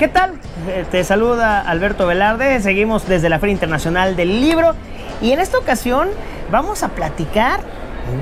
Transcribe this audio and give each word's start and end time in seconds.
¿Qué 0.00 0.08
tal? 0.08 0.32
Eh, 0.66 0.86
Te 0.90 1.04
saluda 1.04 1.60
Alberto 1.60 2.06
Velarde, 2.06 2.58
seguimos 2.60 3.06
desde 3.06 3.28
la 3.28 3.38
Feria 3.38 3.52
Internacional 3.52 4.16
del 4.16 4.40
Libro 4.40 4.74
y 5.20 5.32
en 5.32 5.40
esta 5.40 5.58
ocasión 5.58 6.08
vamos 6.50 6.82
a 6.82 6.88
platicar 6.88 7.60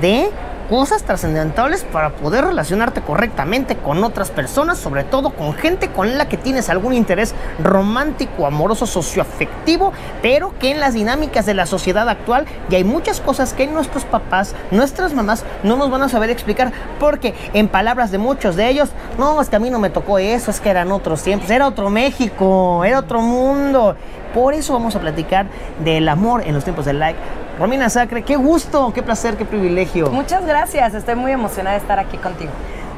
de 0.01 0.29
cosas 0.69 1.03
trascendentales 1.03 1.83
para 1.83 2.11
poder 2.11 2.45
relacionarte 2.45 3.01
correctamente 3.01 3.75
con 3.75 4.03
otras 4.03 4.29
personas, 4.29 4.77
sobre 4.77 5.03
todo 5.03 5.31
con 5.31 5.53
gente 5.53 5.89
con 5.89 6.17
la 6.17 6.29
que 6.29 6.37
tienes 6.37 6.69
algún 6.69 6.93
interés 6.93 7.33
romántico, 7.61 8.45
amoroso, 8.45 8.85
socioafectivo, 8.85 9.91
pero 10.21 10.53
que 10.59 10.71
en 10.71 10.79
las 10.79 10.93
dinámicas 10.93 11.47
de 11.47 11.55
la 11.55 11.65
sociedad 11.65 12.07
actual 12.07 12.45
ya 12.69 12.77
hay 12.77 12.83
muchas 12.83 13.19
cosas 13.19 13.53
que 13.53 13.65
nuestros 13.65 14.05
papás, 14.05 14.53
nuestras 14.69 15.13
mamás 15.13 15.43
no 15.63 15.75
nos 15.75 15.89
van 15.89 16.03
a 16.03 16.09
saber 16.09 16.29
explicar, 16.29 16.71
porque 16.99 17.33
en 17.53 17.67
palabras 17.67 18.11
de 18.11 18.19
muchos 18.19 18.55
de 18.55 18.69
ellos, 18.69 18.89
no, 19.17 19.41
es 19.41 19.49
que 19.49 19.55
a 19.55 19.59
mí 19.59 19.71
no 19.71 19.79
me 19.79 19.89
tocó 19.89 20.19
eso, 20.19 20.51
es 20.51 20.59
que 20.59 20.69
eran 20.69 20.91
otros 20.91 21.23
tiempos, 21.23 21.49
era 21.49 21.67
otro 21.67 21.89
México, 21.89 22.83
era 22.85 22.99
otro 22.99 23.21
mundo. 23.21 23.95
Por 24.33 24.53
eso 24.53 24.73
vamos 24.73 24.95
a 24.95 24.99
platicar 24.99 25.47
del 25.83 26.07
amor 26.07 26.43
en 26.45 26.53
los 26.53 26.63
tiempos 26.63 26.85
del 26.85 26.99
like. 26.99 27.19
Romina 27.59 27.89
Sacre, 27.89 28.23
qué 28.23 28.37
gusto, 28.37 28.93
qué 28.93 29.03
placer, 29.03 29.35
qué 29.35 29.43
privilegio. 29.43 30.09
Muchas 30.11 30.45
gracias, 30.45 30.93
estoy 30.93 31.15
muy 31.15 31.33
emocionada 31.33 31.75
de 31.75 31.81
estar 31.81 31.99
aquí 31.99 32.15
contigo. 32.15 32.51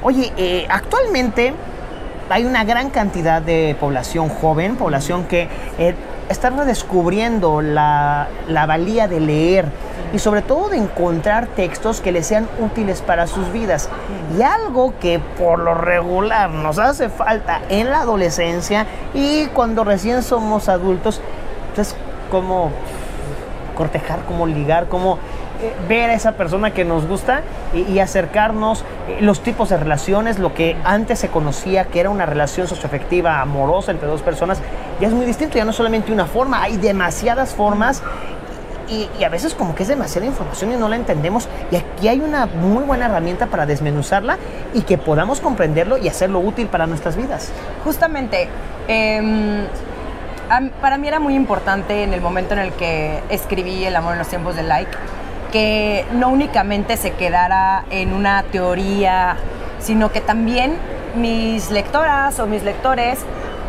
Oye, 0.04 0.32
eh, 0.38 0.68
actualmente 0.70 1.56
hay 2.30 2.46
una 2.46 2.64
gran 2.64 2.92
cantidad 2.92 3.42
de 3.42 3.76
población 3.80 4.30
joven, 4.30 4.76
población 4.76 5.24
que 5.24 5.50
eh, 5.80 5.96
está 6.30 6.52
redescubriendo 6.52 7.64
la, 7.64 8.28
la 8.48 8.68
valía 8.68 9.08
de 9.08 9.20
leer 9.20 9.66
y 10.14 10.20
sobre 10.20 10.44
todo 10.44 10.70
de 10.70 10.78
encontrar 10.78 11.48
textos 11.48 12.00
que 12.00 12.12
les 12.12 12.28
sean 12.28 12.48
útiles 12.60 13.02
para 13.02 13.26
sus 13.26 13.52
vidas. 13.52 13.90
Y 14.38 14.44
algo 14.44 14.94
que 15.00 15.20
por 15.40 15.58
lo 15.58 15.74
regular 15.74 16.52
nos 16.52 16.78
hace 16.78 17.10
falta 17.10 17.62
en 17.70 17.90
la 17.90 18.02
adolescencia 18.02 18.86
y 19.16 19.48
cuando 19.48 19.84
recién 19.84 20.22
somos 20.22 20.70
adultos, 20.70 21.20
pues 21.74 21.96
como 22.30 22.70
cortejar, 23.76 24.20
cómo 24.28 24.48
ligar, 24.48 24.88
cómo 24.88 25.18
eh, 25.62 25.74
ver 25.88 26.10
a 26.10 26.14
esa 26.14 26.34
persona 26.34 26.72
que 26.72 26.86
nos 26.86 27.08
gusta 27.08 27.42
y, 27.74 28.00
acercarnos, 28.00 28.84
eh, 29.08 29.20
los 29.22 29.42
tipos 29.42 29.70
de 29.70 29.78
relaciones, 29.78 30.40
lo 30.40 30.54
que 30.54 30.76
antes 30.84 31.20
se 31.20 31.28
conocía 31.28 31.86
que 31.86 32.00
era 32.00 32.10
una 32.10 32.26
relación 32.26 32.68
socioafectiva, 32.68 33.42
amorosa 33.42 33.92
entre 33.92 34.08
dos 34.08 34.22
personas, 34.22 34.60
ya 35.00 35.08
es 35.08 35.14
muy 35.14 35.26
distinto, 35.26 35.58
ya 35.58 35.66
no 35.66 35.74
solamente 35.74 36.12
una 36.12 36.26
forma, 36.26 36.64
hay 36.64 36.78
demasiadas 36.78 37.54
formas 37.54 38.02
y, 38.90 39.08
y 39.20 39.24
a 39.24 39.30
veces 39.30 39.54
como 39.54 39.76
que 39.76 39.84
es 39.84 39.90
demasiada 39.90 40.26
información 40.26 40.72
y 40.72 40.78
no 40.78 40.90
la 40.90 40.96
entendemos 40.96 41.48
y 41.70 41.76
aquí 41.76 42.08
hay 42.08 42.20
una 42.20 42.48
muy 42.48 42.84
buena 42.84 43.06
herramienta 43.06 43.46
para 43.46 43.66
desmenuzarla 43.66 44.38
y 44.74 44.82
que 44.82 44.98
podamos 44.98 45.42
comprenderlo 45.42 45.98
y 45.98 46.08
hacerlo 46.08 46.40
útil 46.40 46.68
para 46.68 46.88
nuestras 46.88 47.16
vidas. 47.16 47.52
Justamente, 47.84 48.50
eh, 48.88 49.68
para 50.82 50.98
mí 50.98 51.08
era 51.08 51.20
muy 51.20 51.36
importante 51.36 52.04
en 52.04 52.14
el 52.14 52.22
momento 52.22 52.54
en 52.54 52.60
el 52.60 52.74
que 52.74 53.22
escribí 53.30 53.86
El 53.86 53.96
amor 53.96 54.14
en 54.14 54.20
los 54.20 54.28
tiempos 54.28 54.56
del 54.56 54.68
like, 54.68 54.92
que 55.52 56.06
no 56.14 56.30
únicamente 56.30 56.98
se 56.98 57.12
quedara 57.12 57.86
en 57.90 58.14
una 58.14 58.44
teoría, 58.44 59.38
sino 59.80 60.12
que 60.12 60.20
también 60.20 60.76
mis 61.16 61.72
lectoras 61.72 62.40
o 62.40 62.48
mis 62.48 62.64
lectores 62.64 63.20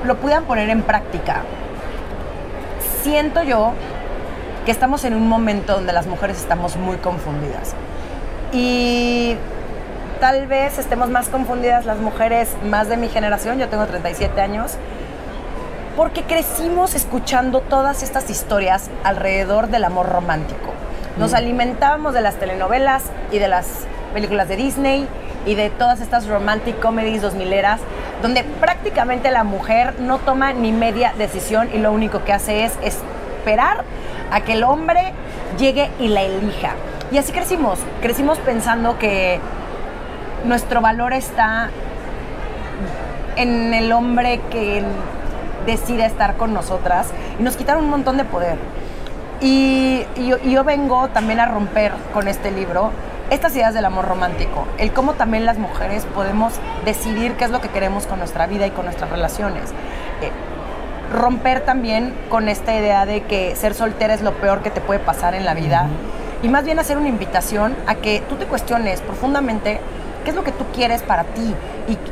lo 0.04 0.16
puedan 0.16 0.44
poner 0.44 0.70
en 0.70 0.82
práctica. 0.82 1.42
Siento 3.02 3.42
yo 3.42 3.72
que 4.64 4.70
estamos 4.70 5.04
en 5.04 5.14
un 5.14 5.28
momento 5.28 5.74
donde 5.74 5.92
las 5.92 6.06
mujeres 6.06 6.38
estamos 6.38 6.76
muy 6.76 6.96
confundidas. 6.96 7.74
Y 8.52 9.36
tal 10.20 10.46
vez 10.46 10.78
estemos 10.78 11.10
más 11.10 11.28
confundidas 11.28 11.84
las 11.84 11.98
mujeres 11.98 12.50
más 12.64 12.88
de 12.88 12.96
mi 12.96 13.08
generación, 13.08 13.58
yo 13.58 13.68
tengo 13.68 13.86
37 13.86 14.40
años, 14.40 14.76
porque 15.96 16.22
crecimos 16.22 16.94
escuchando 16.94 17.60
todas 17.60 18.02
estas 18.02 18.30
historias 18.30 18.90
alrededor 19.04 19.68
del 19.68 19.84
amor 19.84 20.08
romántico. 20.08 20.72
Nos 21.18 21.34
alimentábamos 21.34 22.14
de 22.14 22.22
las 22.22 22.36
telenovelas 22.36 23.04
y 23.30 23.38
de 23.38 23.48
las 23.48 23.66
películas 24.14 24.48
de 24.48 24.56
Disney 24.56 25.06
y 25.44 25.54
de 25.54 25.70
todas 25.70 26.00
estas 26.00 26.26
romantic 26.26 26.80
comedies 26.80 27.20
dos 27.20 27.34
mileras, 27.34 27.80
donde 28.22 28.44
prácticamente 28.44 29.30
la 29.30 29.44
mujer 29.44 30.00
no 30.00 30.18
toma 30.18 30.52
ni 30.52 30.72
media 30.72 31.12
decisión 31.18 31.68
y 31.74 31.78
lo 31.78 31.92
único 31.92 32.24
que 32.24 32.32
hace 32.32 32.64
es 32.64 32.72
esperar 32.82 33.84
a 34.30 34.40
que 34.40 34.52
el 34.52 34.64
hombre 34.64 35.12
llegue 35.58 35.90
y 35.98 36.08
la 36.08 36.22
elija. 36.22 36.74
Y 37.10 37.18
así 37.18 37.32
crecimos, 37.32 37.78
crecimos 38.00 38.38
pensando 38.38 38.98
que 38.98 39.38
nuestro 40.44 40.80
valor 40.80 41.12
está 41.12 41.68
en 43.36 43.74
el 43.74 43.92
hombre 43.92 44.40
que 44.50 44.82
decide 45.66 46.04
estar 46.04 46.36
con 46.36 46.52
nosotras 46.54 47.08
y 47.38 47.42
nos 47.42 47.56
quitaron 47.56 47.84
un 47.84 47.90
montón 47.90 48.16
de 48.16 48.24
poder. 48.24 48.56
Y, 49.40 50.06
yo, 50.16 50.62
vengo 50.62 51.08
también 51.08 51.40
a 51.40 51.46
romper 51.46 51.92
con 52.14 52.28
este 52.28 52.52
libro 52.52 52.92
estas 53.28 53.54
ideas 53.56 53.74
del 53.74 53.84
amor 53.84 54.06
romántico, 54.06 54.66
el 54.78 54.92
cómo 54.92 55.14
también 55.14 55.46
las 55.46 55.58
mujeres 55.58 56.06
podemos 56.14 56.52
decidir 56.84 57.32
qué 57.32 57.44
es 57.44 57.50
lo 57.50 57.60
que 57.60 57.68
queremos 57.68 58.06
con 58.06 58.18
nuestra 58.18 58.46
vida 58.46 58.66
y 58.66 58.70
con 58.70 58.84
nuestras 58.84 59.10
relaciones. 59.10 59.70
Eh, 60.20 60.30
romper 61.12 61.64
también 61.64 62.14
con 62.28 62.48
esta 62.48 62.74
idea 62.74 63.04
de 63.04 63.22
que 63.22 63.56
ser 63.56 63.74
soltera 63.74 64.14
es 64.14 64.22
lo 64.22 64.32
peor 64.34 64.62
que 64.62 64.70
te 64.70 64.80
puede 64.80 65.00
pasar 65.00 65.34
en 65.34 65.44
la 65.44 65.54
vida 65.54 65.88
y 66.42 66.48
más 66.48 66.64
bien 66.64 66.78
hacer 66.78 66.96
una 66.96 67.08
invitación 67.08 67.74
a 67.86 67.96
que 67.96 68.22
tú 68.28 68.36
te 68.36 68.44
cuestiones 68.46 69.00
profundamente 69.00 69.80
qué 70.24 70.30
es 70.30 70.36
lo 70.36 70.44
que 70.44 70.52
tú 70.52 70.64
quieres 70.72 71.02
para 71.02 71.24
ti 71.24 71.54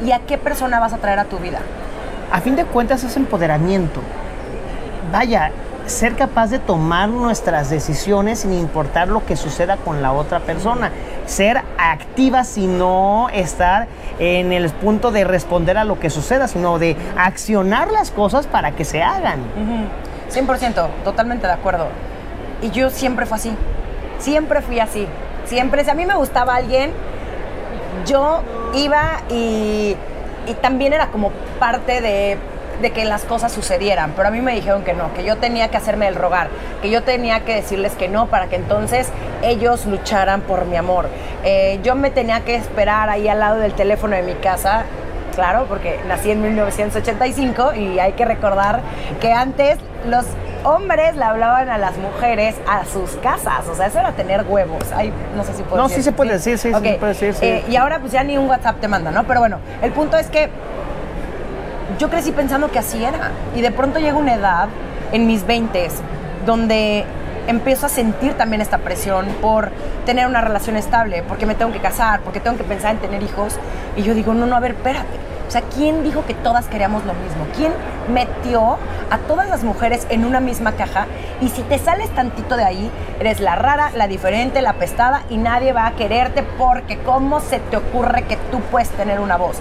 y 0.05 0.11
a 0.11 0.21
qué 0.21 0.37
persona 0.37 0.81
vas 0.81 0.95
a 0.95 0.99
traer 0.99 1.19
a 1.19 1.25
tu 1.27 1.37
vida. 1.39 1.61
A 2.31 2.41
fin 2.41 2.57
de 2.57 2.65
cuentas 2.65 3.05
es 3.05 3.17
empoderamiento. 3.17 4.01
Vaya, 5.13 5.51
ser 5.87 6.15
capaz 6.15 6.49
de 6.49 6.59
tomar 6.59 7.09
nuestras 7.09 7.69
decisiones 7.69 8.41
sin 8.41 8.53
importar 8.53 9.09
lo 9.09 9.25
que 9.27 9.37
suceda 9.37 9.77
con 9.77 10.03
la 10.03 10.13
otra 10.13 10.41
persona. 10.41 10.91
Ser 11.27 11.63
activa 11.79 12.45
sin 12.45 12.79
no 12.79 13.29
estar 13.33 13.89
en 14.19 14.53
el 14.53 14.71
punto 14.71 15.11
de 15.11 15.25
responder 15.25 15.77
a 15.79 15.85
lo 15.85 15.99
que 15.99 16.11
suceda, 16.11 16.47
sino 16.47 16.79
de 16.79 16.97
accionar 17.17 17.91
las 17.91 18.11
cosas 18.11 18.47
para 18.47 18.73
que 18.73 18.85
se 18.85 19.03
hagan. 19.03 19.41
100%, 20.33 20.89
totalmente 21.05 21.47
de 21.47 21.53
acuerdo. 21.53 21.89
Y 22.63 22.71
yo 22.71 22.91
siempre 22.91 23.27
fui 23.27 23.37
así. 23.37 23.53
Siempre 24.19 24.61
fui 24.63 24.79
así. 24.79 25.07
Siempre, 25.47 25.83
si 25.85 25.91
a 25.91 25.95
mí 25.95 26.07
me 26.07 26.15
gustaba 26.15 26.55
alguien, 26.55 26.93
yo 28.07 28.43
iba 28.75 29.23
y, 29.31 29.97
y 30.47 30.55
también 30.55 30.93
era 30.93 31.09
como 31.09 31.31
parte 31.59 32.01
de, 32.01 32.37
de 32.81 32.91
que 32.91 33.05
las 33.05 33.25
cosas 33.25 33.53
sucedieran. 33.53 34.13
Pero 34.17 34.29
a 34.29 34.31
mí 34.31 34.41
me 34.41 34.55
dijeron 34.55 34.83
que 34.83 34.93
no, 34.93 35.13
que 35.15 35.25
yo 35.25 35.37
tenía 35.37 35.69
que 35.69 35.77
hacerme 35.77 36.09
el 36.09 36.15
rogar, 36.15 36.49
que 36.83 36.91
yo 36.91 37.03
tenía 37.03 37.41
que 37.41 37.55
decirles 37.55 37.93
que 37.95 38.09
no 38.09 38.27
para 38.27 38.49
que 38.49 38.57
entonces 38.57 39.09
ellos 39.43 39.87
lucharan 39.87 40.41
por 40.43 40.65
mi 40.67 40.77
amor. 40.77 41.09
Eh, 41.45 41.81
yo 41.83 41.95
me 41.95 42.11
tenía 42.11 42.41
que 42.41 42.55
esperar 42.55 43.09
ahí 43.09 43.29
al 43.29 43.41
lado 43.41 43.59
del 43.59 43.73
teléfono 43.73 44.17
de 44.17 44.23
mi 44.23 44.35
casa 44.35 44.85
claro, 45.35 45.67
porque 45.69 45.99
nací 46.07 46.31
en 46.31 46.43
1985 46.43 47.75
y 47.75 47.99
hay 47.99 48.13
que 48.13 48.25
recordar 48.25 48.81
que 49.21 49.33
antes 49.33 49.79
los 50.07 50.27
hombres 50.65 51.17
le 51.17 51.25
hablaban 51.25 51.69
a 51.69 51.79
las 51.79 51.97
mujeres 51.99 52.57
a 52.69 52.85
sus 52.85 53.11
casas, 53.17 53.67
o 53.69 53.75
sea, 53.75 53.87
eso 53.87 53.99
era 53.99 54.13
tener 54.13 54.45
huevos. 54.49 54.85
Ay, 54.95 55.13
no 55.37 55.45
sé 55.45 55.55
si 55.55 55.63
puedo 55.63 55.77
No, 55.77 55.89
decir. 55.89 55.99
sí 55.99 56.05
se 56.05 56.13
puede 56.13 56.33
decir, 56.33 56.59
sí, 56.59 56.69
sí 56.71 56.75
Ok, 56.75 56.83
se 56.85 56.93
puede 56.95 57.13
decir, 57.13 57.35
sí. 57.35 57.47
eh, 57.47 57.65
y 57.69 57.77
ahora 57.77 57.99
pues 58.01 58.13
ya 58.13 58.23
ni 58.25 58.37
un 58.39 58.49
WhatsApp 58.49 58.81
te 58.81 58.89
manda, 58.89 59.11
¿no? 59.11 59.25
Pero 59.25 59.41
bueno, 59.41 59.59
el 59.83 59.93
punto 59.93 60.17
es 60.19 60.29
que 60.29 60.51
yo 61.99 62.09
crecí 62.11 62.33
pensando 62.33 62.71
que 62.71 62.79
así 62.79 63.03
era. 63.05 63.31
Y 63.55 63.61
de 63.61 63.71
pronto 63.71 63.99
llega 63.99 64.17
una 64.17 64.35
edad, 64.35 64.69
en 65.13 65.27
mis 65.27 65.45
20 65.47 65.89
donde 66.47 67.05
empiezo 67.47 67.87
a 67.87 67.89
sentir 67.89 68.35
también 68.35 68.61
esta 68.63 68.79
presión 68.79 69.27
por 69.41 69.71
tener 70.07 70.27
una 70.27 70.41
relación 70.41 70.77
estable, 70.77 71.23
porque 71.27 71.47
me 71.47 71.55
tengo 71.55 71.73
que 71.73 71.81
casar, 71.81 72.21
porque 72.21 72.39
tengo 72.41 72.57
que 72.57 72.65
pensar 72.65 72.93
en 72.93 72.99
tener 72.99 73.23
hijos. 73.23 73.59
Y 73.97 74.03
yo 74.03 74.15
digo, 74.15 74.35
no, 74.35 74.47
no, 74.47 74.57
a 74.57 74.61
ver, 74.61 74.73
espérate. 74.73 75.09
O 75.51 75.53
sea, 75.53 75.63
¿quién 75.63 76.05
dijo 76.05 76.25
que 76.25 76.35
todas 76.35 76.69
queríamos 76.69 77.05
lo 77.05 77.13
mismo? 77.13 77.45
¿Quién 77.57 77.73
metió 78.09 78.79
a 79.11 79.19
todas 79.27 79.49
las 79.49 79.65
mujeres 79.65 80.07
en 80.09 80.25
una 80.25 80.39
misma 80.39 80.77
caja? 80.77 81.09
Y 81.41 81.49
si 81.49 81.63
te 81.63 81.81
sales 81.81 82.09
tantito 82.11 82.57
de 82.57 82.63
ahí, 82.63 82.89
eres 83.19 83.41
la 83.41 83.57
rara, 83.57 83.91
la 83.97 84.07
diferente, 84.07 84.63
la 84.63 84.75
pestada 84.75 85.25
y 85.29 85.39
nadie 85.39 85.73
va 85.73 85.89
a 85.89 85.97
quererte 85.97 86.45
porque 86.57 86.99
¿cómo 86.99 87.41
se 87.41 87.59
te 87.59 87.77
ocurre 87.79 88.23
que 88.27 88.37
tú 88.53 88.61
puedes 88.71 88.91
tener 88.91 89.19
una 89.19 89.37
voz? 89.37 89.57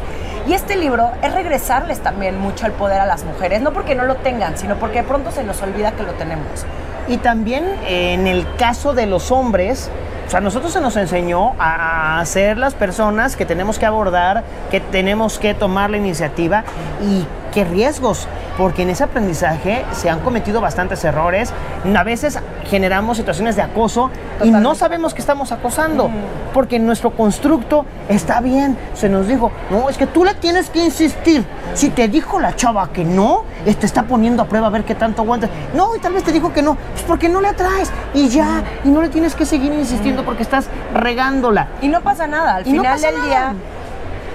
Y 0.48 0.54
este 0.54 0.76
libro 0.76 1.10
es 1.24 1.34
regresarles 1.34 2.02
también 2.02 2.40
mucho 2.40 2.68
el 2.68 2.74
poder 2.74 3.02
a 3.02 3.08
las 3.08 3.24
mujeres, 3.24 3.64
no 3.64 3.74
porque 3.74 3.96
no 3.96 4.04
lo 4.04 4.18
tengan, 4.18 4.60
sino 4.60 4.76
porque 4.76 5.00
de 5.00 5.08
pronto 5.08 5.32
se 5.32 5.44
nos 5.44 5.60
olvida 5.64 5.94
que 5.94 6.04
lo 6.04 6.14
tenemos. 6.14 6.68
Y 7.08 7.18
también 7.18 7.66
eh, 7.88 8.14
en 8.14 8.28
el 8.28 8.46
caso 8.58 8.94
de 8.94 9.08
los 9.08 9.32
hombres, 9.32 9.90
o 10.30 10.32
sea, 10.32 10.42
nosotros 10.42 10.72
se 10.72 10.80
nos 10.80 10.96
enseñó 10.96 11.56
a 11.58 12.22
ser 12.24 12.60
las 12.60 12.76
personas 12.76 13.36
que 13.36 13.48
tenemos 13.48 13.80
que 13.80 13.88
abordar, 13.88 14.44
que 14.70 14.80
tenemos 14.80 15.40
que 15.40 15.56
tomar 15.56 15.90
la 15.90 15.98
iniciativa 15.98 16.64
y 17.02 17.26
qué 17.52 17.64
riesgos, 17.64 18.28
porque 18.56 18.84
en 18.84 18.92
ese 18.92 19.06
aprendizaje 19.06 19.84
se 19.92 20.08
han 20.08 20.20
cometido 20.20 20.62
bastantes 20.62 21.04
errores, 21.04 21.52
a 21.96 22.04
veces 22.04 22.38
generamos 22.70 23.18
situaciones 23.18 23.56
de 23.56 23.62
acoso 23.62 24.10
y 24.44 24.52
no 24.52 24.76
sabemos 24.76 25.14
que 25.14 25.22
estamos 25.22 25.52
acosando, 25.52 26.10
porque 26.54 26.80
nuestro 26.80 27.12
constructo 27.12 27.86
está 28.08 28.40
bien. 28.42 28.78
Se 28.94 29.10
nos 29.10 29.28
dijo, 29.28 29.52
no, 29.70 29.90
es 29.90 29.98
que 29.98 30.08
tú 30.08 30.24
le 30.24 30.34
tienes 30.36 30.70
que 30.70 30.86
insistir. 30.86 31.46
Si 31.74 31.90
te 31.90 32.08
dijo 32.08 32.40
la 32.40 32.56
chava 32.56 32.90
que 32.94 33.04
no, 33.04 33.44
te 33.66 33.86
está 33.86 34.04
poniendo 34.04 34.44
a 34.44 34.46
prueba 34.46 34.68
a 34.68 34.70
ver 34.70 34.84
qué 34.84 34.96
tanto 34.96 35.22
aguantas. 35.22 35.50
No, 35.74 35.96
y 35.96 36.00
tal 36.00 36.14
vez 36.14 36.24
te 36.24 36.32
dijo 36.32 36.54
que 36.54 36.62
no, 36.62 36.76
pues 36.76 37.04
porque 37.04 37.28
no 37.30 37.42
le 37.42 37.50
atraes 37.50 37.92
y 38.14 38.30
ya, 38.30 38.64
y 38.84 38.90
no 38.90 39.02
le 39.02 39.10
tienes 39.10 39.36
que 39.36 39.46
seguir 39.46 39.74
insistiendo 39.74 40.24
porque 40.24 40.44
estás 40.44 40.68
regándola. 40.94 41.68
Y 41.82 41.88
no 41.88 42.02
pasa 42.02 42.28
nada, 42.28 42.56
al 42.56 42.68
Y 42.68 42.72
final 42.72 43.02
del 43.02 43.16
nada. 43.16 43.26
día, 43.26 43.54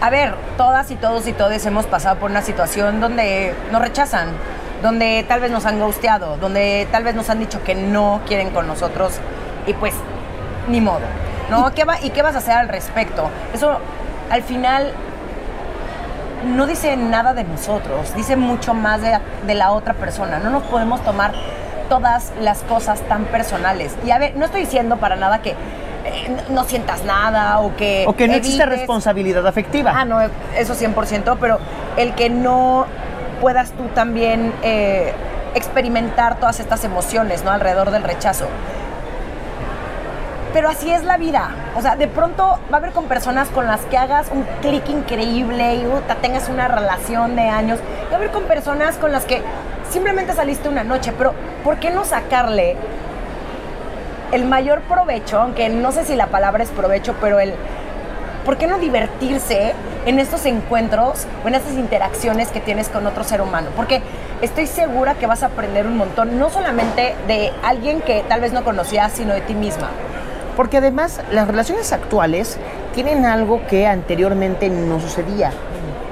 a 0.01 0.11
ver, 0.11 0.35
todas 0.57 0.91
y 0.91 0.97
todos 0.97 1.27
y 1.27 1.33
todes 1.33 1.65
hemos 1.67 1.87
pasado 1.87 2.17
por 2.17 2.31
una 2.31 2.43
situación 2.43 3.01
donde 3.01 3.55
nos 3.73 3.81
rechazan, 3.81 4.29
donde 4.85 5.25
tal 5.27 5.41
vez 5.41 5.51
nos 5.51 5.65
han 5.65 5.81
gusteado, 5.81 6.37
donde 6.37 6.87
tal 6.93 7.05
vez 7.05 7.15
nos 7.15 7.31
han 7.31 7.39
dicho 7.39 7.65
que 7.65 7.75
no 7.75 8.21
quieren 8.29 8.51
con 8.51 8.67
nosotros 8.67 9.15
y 9.67 9.73
pues 9.73 9.95
ni 10.69 10.83
modo. 10.83 11.01
¿no? 11.51 11.73
¿Qué 11.73 11.85
va, 11.85 11.99
¿Y 12.03 12.11
qué 12.11 12.21
vas 12.21 12.35
a 12.35 12.39
hacer 12.39 12.53
al 12.53 12.69
respecto? 12.69 13.31
Eso 13.55 13.79
al 14.31 14.43
final 14.43 14.93
no 16.55 16.67
dice 16.67 16.99
nada 16.99 17.33
de 17.33 17.45
nosotros, 17.45 18.15
dice 18.15 18.37
mucho 18.37 18.75
más 18.75 19.01
de, 19.01 19.19
de 19.47 19.55
la 19.55 19.73
otra 19.73 19.95
persona. 19.95 20.39
No 20.39 20.51
nos 20.51 20.65
podemos 20.65 21.03
tomar 21.03 21.33
todas 21.89 22.35
las 22.43 22.61
cosas 22.61 23.01
tan 23.09 23.25
personales. 23.25 23.97
Y 24.05 24.11
a 24.11 24.19
ver, 24.19 24.37
no 24.37 24.45
estoy 24.45 24.61
diciendo 24.61 24.99
para 24.99 25.17
nada 25.17 25.41
que 25.41 25.53
eh, 25.53 26.37
no 26.51 26.65
sientas 26.65 27.05
nada 27.05 27.61
o 27.61 27.75
que... 27.75 28.05
O 28.07 28.15
que 28.15 28.29
no 28.29 28.35
existe 28.35 28.67
responsabilidad 28.67 29.47
afectiva. 29.47 29.95
Ah, 29.97 30.05
no, 30.05 30.21
eso 30.21 30.75
100%, 30.75 31.39
pero 31.41 31.59
el 31.97 32.15
que 32.15 32.29
no 32.29 32.85
puedas 33.41 33.73
tú 33.73 33.85
también 33.95 34.53
eh, 34.63 35.13
experimentar 35.55 36.39
todas 36.39 36.61
estas 36.61 36.85
emociones, 36.85 37.45
¿no? 37.45 37.51
Alrededor 37.51 37.91
del 37.91 38.03
rechazo. 38.03 38.47
Pero 40.53 40.69
así 40.69 40.91
es 40.93 41.03
la 41.03 41.17
vida. 41.17 41.51
O 41.77 41.83
sea, 41.83 41.97
de 41.97 42.07
pronto 42.07 42.61
va 42.73 42.77
a 42.77 42.77
haber 42.77 42.93
con 42.93 43.07
personas 43.07 43.49
con 43.49 43.67
las 43.67 43.81
que 43.83 43.99
hagas 43.99 44.29
un 44.31 44.45
clic 44.63 44.89
increíble 44.89 45.75
y 45.75 45.87
uta, 45.87 46.15
tengas 46.15 46.49
una 46.49 46.69
relación 46.69 47.35
de 47.35 47.43
años. 47.49 47.81
Va 48.09 48.15
a 48.15 48.17
haber 48.17 48.31
con 48.31 48.45
personas 48.45 48.95
con 48.97 49.11
las 49.11 49.25
que 49.25 49.43
simplemente 49.91 50.33
saliste 50.33 50.69
una 50.69 50.85
noche. 50.85 51.13
Pero, 51.19 51.35
¿por 51.65 51.79
qué 51.79 51.91
no 51.91 52.05
sacarle 52.05 52.77
el 54.31 54.45
mayor 54.45 54.83
provecho? 54.83 55.41
Aunque 55.41 55.69
no 55.71 55.91
sé 55.91 56.05
si 56.05 56.15
la 56.15 56.29
palabra 56.29 56.63
es 56.63 56.71
provecho, 56.71 57.17
pero 57.21 57.41
el. 57.41 57.53
¿Por 58.44 58.58
qué 58.58 58.67
no 58.67 58.79
divertirse 58.79 59.73
en 60.05 60.19
estos 60.19 60.44
encuentros 60.44 61.26
o 61.43 61.49
en 61.49 61.55
estas 61.55 61.75
interacciones 61.75 62.49
que 62.49 62.61
tienes 62.61 62.91
con 62.91 63.06
otro 63.06 63.25
ser 63.25 63.41
humano? 63.41 63.69
Porque 63.75 64.02
estoy 64.43 64.67
segura 64.67 65.14
que 65.14 65.26
vas 65.26 65.43
a 65.43 65.46
aprender 65.46 65.87
un 65.87 65.96
montón, 65.96 66.38
no 66.38 66.50
solamente 66.50 67.14
de 67.26 67.52
alguien 67.62 68.02
que 68.02 68.23
tal 68.29 68.43
vez 68.43 68.52
no 68.52 68.62
conocías, 68.62 69.12
sino 69.12 69.32
de 69.32 69.41
ti 69.41 69.55
misma. 69.55 69.88
Porque 70.58 70.76
además 70.76 71.23
las 71.32 71.49
relaciones 71.49 71.93
actuales 71.93 72.58
tienen 72.94 73.25
algo 73.25 73.67
que 73.67 73.87
anteriormente 73.87 74.69
no 74.69 75.00
sucedía, 75.00 75.50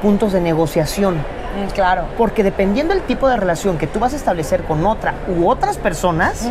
puntos 0.01 0.33
de 0.33 0.41
negociación. 0.41 1.17
Mm, 1.17 1.71
claro. 1.75 2.07
Porque 2.17 2.43
dependiendo 2.43 2.95
del 2.95 3.03
tipo 3.03 3.29
de 3.29 3.37
relación 3.37 3.77
que 3.77 3.87
tú 3.87 4.01
vas 4.01 4.15
a 4.15 4.17
establecer 4.17 4.63
con 4.65 4.87
otra 4.87 5.13
u 5.29 5.49
otras 5.49 5.77
personas, 5.77 6.49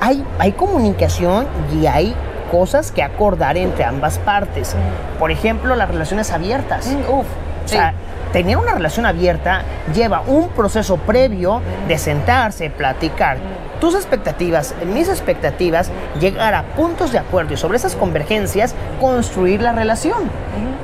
hay, 0.00 0.24
hay 0.40 0.52
comunicación 0.52 1.46
y 1.72 1.86
hay 1.86 2.16
cosas 2.52 2.92
que 2.92 3.02
acordar 3.02 3.56
entre 3.56 3.82
ambas 3.84 4.18
partes. 4.18 4.76
Por 5.18 5.30
ejemplo, 5.30 5.74
las 5.74 5.88
relaciones 5.88 6.30
abiertas. 6.30 6.86
Mm, 6.86 7.10
uf, 7.10 7.26
O 7.64 7.68
sea, 7.68 7.94
tener 8.30 8.58
una 8.58 8.74
relación 8.74 9.06
abierta 9.06 9.62
lleva 9.94 10.20
un 10.26 10.50
proceso 10.50 10.98
previo 10.98 11.62
de 11.88 11.96
sentarse, 11.96 12.68
platicar 12.68 13.38
tus 13.80 13.94
expectativas, 13.94 14.74
mis 14.86 15.08
expectativas, 15.08 15.90
llegar 16.20 16.54
a 16.54 16.62
puntos 16.76 17.10
de 17.10 17.18
acuerdo 17.18 17.54
y 17.54 17.56
sobre 17.56 17.78
esas 17.78 17.96
convergencias 17.96 18.74
construir 19.00 19.62
la 19.62 19.72
relación. 19.72 20.30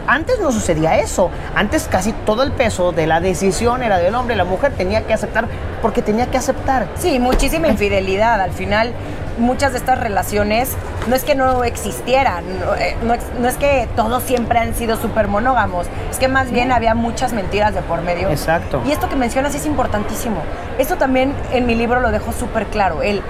Antes 0.06 0.40
no 0.40 0.50
sucedía 0.50 0.98
eso. 0.98 1.30
Antes 1.54 1.86
casi 1.86 2.12
todo 2.12 2.42
el 2.42 2.52
peso 2.52 2.92
de 2.92 3.06
la 3.06 3.20
decisión 3.20 3.82
era 3.82 3.98
del 3.98 4.14
hombre, 4.14 4.36
la 4.36 4.44
mujer 4.44 4.72
tenía 4.72 5.06
que 5.06 5.12
aceptar 5.12 5.48
porque 5.82 6.00
tenía 6.00 6.28
que 6.30 6.38
aceptar. 6.38 6.86
Sí, 6.96 7.18
muchísima 7.18 7.68
infidelidad. 7.68 8.40
Al 8.40 8.52
final, 8.52 8.94
muchas 9.38 9.72
de 9.72 9.78
estas 9.78 10.00
relaciones 10.00 10.76
no 11.08 11.16
es 11.16 11.24
que 11.24 11.34
no 11.34 11.64
existieran, 11.64 12.44
no, 12.60 12.74
eh, 12.74 12.96
no 13.40 13.48
es 13.48 13.56
que 13.56 13.88
todos 13.96 14.22
siempre 14.22 14.58
han 14.58 14.74
sido 14.74 14.96
súper 14.96 15.28
monógamos, 15.28 15.86
es 16.10 16.18
que 16.18 16.28
más 16.28 16.50
bien 16.50 16.70
había 16.70 16.94
muchas 16.94 17.32
mentiras 17.32 17.74
de 17.74 17.82
por 17.82 18.02
medio. 18.02 18.28
Exacto. 18.28 18.82
Y 18.86 18.92
esto 18.92 19.08
que 19.08 19.16
mencionas 19.16 19.54
es 19.54 19.66
importantísimo. 19.66 20.42
Esto 20.78 20.96
también 20.96 21.34
en 21.52 21.66
mi 21.66 21.74
libro 21.74 22.00
lo 22.00 22.10
dejo 22.10 22.32
súper 22.32 22.66
claro. 22.66 23.02
El, 23.02 23.22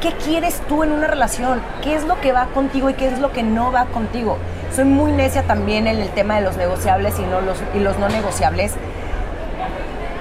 ¿Qué 0.00 0.12
quieres 0.12 0.62
tú 0.66 0.82
en 0.82 0.92
una 0.92 1.06
relación? 1.06 1.60
¿Qué 1.82 1.94
es 1.94 2.04
lo 2.04 2.18
que 2.20 2.32
va 2.32 2.46
contigo 2.46 2.88
y 2.88 2.94
qué 2.94 3.06
es 3.08 3.18
lo 3.18 3.32
que 3.32 3.42
no 3.42 3.70
va 3.70 3.84
contigo? 3.86 4.38
Soy 4.74 4.86
muy 4.86 5.12
necia 5.12 5.42
también 5.42 5.86
en 5.86 6.00
el 6.00 6.08
tema 6.08 6.36
de 6.36 6.40
los 6.40 6.56
negociables 6.56 7.18
y, 7.18 7.22
no 7.22 7.42
los, 7.42 7.58
y 7.74 7.80
los 7.80 7.98
no 7.98 8.08
negociables. 8.08 8.72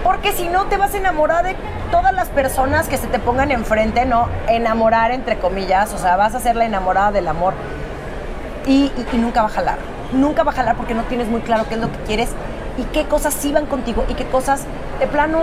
Porque 0.04 0.32
si 0.32 0.48
no 0.48 0.66
te 0.66 0.78
vas 0.78 0.94
a 0.94 0.98
enamorar 0.98 1.44
de 1.44 1.56
todas 1.92 2.14
las 2.14 2.30
personas 2.30 2.88
que 2.88 2.98
se 2.98 3.08
te 3.08 3.20
pongan 3.20 3.52
enfrente, 3.52 4.06
¿no? 4.06 4.28
Enamorar 4.48 5.12
entre 5.12 5.38
comillas, 5.38 5.94
o 5.94 5.98
sea, 5.98 6.16
vas 6.16 6.36
a 6.36 6.40
ser 6.40 6.56
la 6.56 6.66
enamorada 6.66 7.12
del 7.12 7.28
amor. 7.28 7.54
Y, 8.66 8.92
nunca 9.14 9.42
va 9.42 9.48
a 9.48 9.52
jalar. 9.52 9.78
Nunca 10.14 10.44
va 10.44 10.52
a 10.52 10.56
jalar 10.56 10.76
porque 10.76 10.94
no 10.94 11.04
tienes 11.04 11.28
muy 11.28 11.42
claro 11.42 11.66
qué 11.68 11.76
es 11.76 11.82
lo 11.82 11.92
que 11.92 12.00
quieres 12.00 12.30
y 12.78 12.84
qué 12.86 13.06
cosas 13.06 13.34
sí 13.34 13.52
van 13.52 13.66
contigo 13.66 14.06
y 14.08 14.14
qué 14.14 14.26
cosas 14.26 14.64
de 15.00 15.08
plano, 15.08 15.40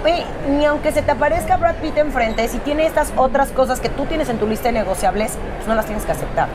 güey, 0.00 0.24
ni 0.48 0.64
aunque 0.64 0.92
se 0.92 1.02
te 1.02 1.10
aparezca 1.10 1.56
Brad 1.56 1.76
Pitt 1.76 1.98
enfrente, 1.98 2.48
si 2.48 2.58
tiene 2.58 2.86
estas 2.86 3.12
otras 3.16 3.50
cosas 3.50 3.80
que 3.80 3.88
tú 3.88 4.06
tienes 4.06 4.28
en 4.28 4.38
tu 4.38 4.46
lista 4.46 4.68
de 4.68 4.72
negociables, 4.72 5.32
pues 5.56 5.68
no 5.68 5.74
las 5.74 5.86
tienes 5.86 6.04
que 6.04 6.12
aceptar. 6.12 6.48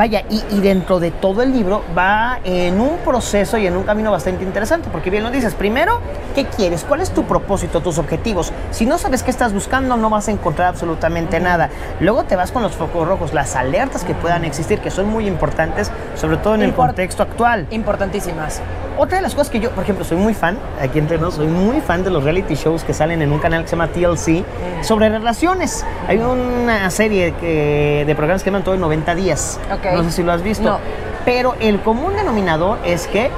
Vaya, 0.00 0.22
y, 0.30 0.42
y 0.50 0.60
dentro 0.60 0.98
de 0.98 1.10
todo 1.10 1.42
el 1.42 1.52
libro 1.52 1.84
va 1.94 2.40
en 2.44 2.80
un 2.80 2.96
proceso 3.04 3.58
y 3.58 3.66
en 3.66 3.76
un 3.76 3.82
camino 3.82 4.10
bastante 4.10 4.42
interesante, 4.42 4.88
porque 4.90 5.10
bien 5.10 5.22
lo 5.22 5.30
dices, 5.30 5.52
primero, 5.52 6.00
¿qué 6.34 6.46
quieres? 6.46 6.86
¿Cuál 6.88 7.02
es 7.02 7.10
tu 7.10 7.24
propósito, 7.24 7.82
tus 7.82 7.98
objetivos? 7.98 8.50
Si 8.70 8.86
no 8.86 8.96
sabes 8.96 9.22
qué 9.22 9.30
estás 9.30 9.52
buscando, 9.52 9.98
no 9.98 10.08
vas 10.08 10.28
a 10.28 10.30
encontrar 10.30 10.68
absolutamente 10.68 11.38
nada. 11.38 11.68
Luego 12.00 12.24
te 12.24 12.34
vas 12.34 12.50
con 12.50 12.62
los 12.62 12.72
focos 12.72 13.06
rojos, 13.06 13.34
las 13.34 13.56
alertas 13.56 14.02
que 14.02 14.14
puedan 14.14 14.46
existir, 14.46 14.78
que 14.78 14.90
son 14.90 15.06
muy 15.06 15.26
importantes, 15.26 15.90
sobre 16.14 16.38
todo 16.38 16.54
en 16.54 16.62
el 16.62 16.72
contexto 16.72 17.22
actual. 17.22 17.66
Importantísimas. 17.68 18.62
Otra 19.02 19.16
de 19.16 19.22
las 19.22 19.34
cosas 19.34 19.48
que 19.48 19.60
yo, 19.60 19.70
por 19.70 19.82
ejemplo, 19.82 20.04
soy 20.04 20.18
muy 20.18 20.34
fan, 20.34 20.58
aquí 20.78 20.98
entre 20.98 21.16
nos, 21.16 21.36
soy 21.36 21.46
muy 21.46 21.80
fan 21.80 22.04
de 22.04 22.10
los 22.10 22.22
reality 22.22 22.54
shows 22.54 22.84
que 22.84 22.92
salen 22.92 23.22
en 23.22 23.32
un 23.32 23.38
canal 23.38 23.62
que 23.62 23.68
se 23.68 23.74
llama 23.74 23.88
TLC 23.88 24.44
sobre 24.82 25.08
relaciones. 25.08 25.86
Hay 26.06 26.18
una 26.18 26.90
serie 26.90 27.32
que- 27.40 28.04
de 28.06 28.14
programas 28.14 28.42
que 28.42 28.50
llaman 28.50 28.62
todo 28.62 28.74
en 28.74 28.82
90 28.82 29.14
días. 29.14 29.58
Ok. 29.72 29.94
No 29.94 30.04
sé 30.04 30.10
si 30.12 30.22
lo 30.22 30.32
has 30.32 30.42
visto. 30.42 30.64
No. 30.68 30.78
Pero 31.24 31.54
el 31.60 31.80
común 31.80 32.14
denominador 32.14 32.76
es 32.84 33.06
que 33.06 33.30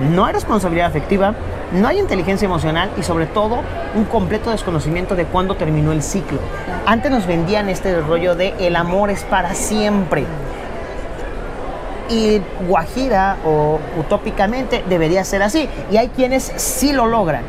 no 0.00 0.24
hay 0.24 0.32
responsabilidad 0.32 0.88
afectiva, 0.88 1.34
no 1.70 1.86
hay 1.86 2.00
inteligencia 2.00 2.46
emocional 2.46 2.90
y 2.98 3.04
sobre 3.04 3.26
todo 3.26 3.60
un 3.94 4.06
completo 4.06 4.50
desconocimiento 4.50 5.14
de 5.14 5.24
cuándo 5.26 5.54
terminó 5.54 5.92
el 5.92 6.02
ciclo. 6.02 6.40
Antes 6.84 7.12
nos 7.12 7.28
vendían 7.28 7.68
este 7.68 8.00
rollo 8.00 8.34
de 8.34 8.54
el 8.58 8.74
amor 8.74 9.10
es 9.10 9.22
para 9.22 9.54
siempre. 9.54 10.24
Y 12.08 12.40
Guajira 12.68 13.36
o 13.44 13.78
utópicamente 13.98 14.84
debería 14.88 15.24
ser 15.24 15.42
así. 15.42 15.68
Y 15.90 15.96
hay 15.96 16.08
quienes 16.08 16.52
sí 16.56 16.92
lo 16.92 17.06
logran. 17.06 17.42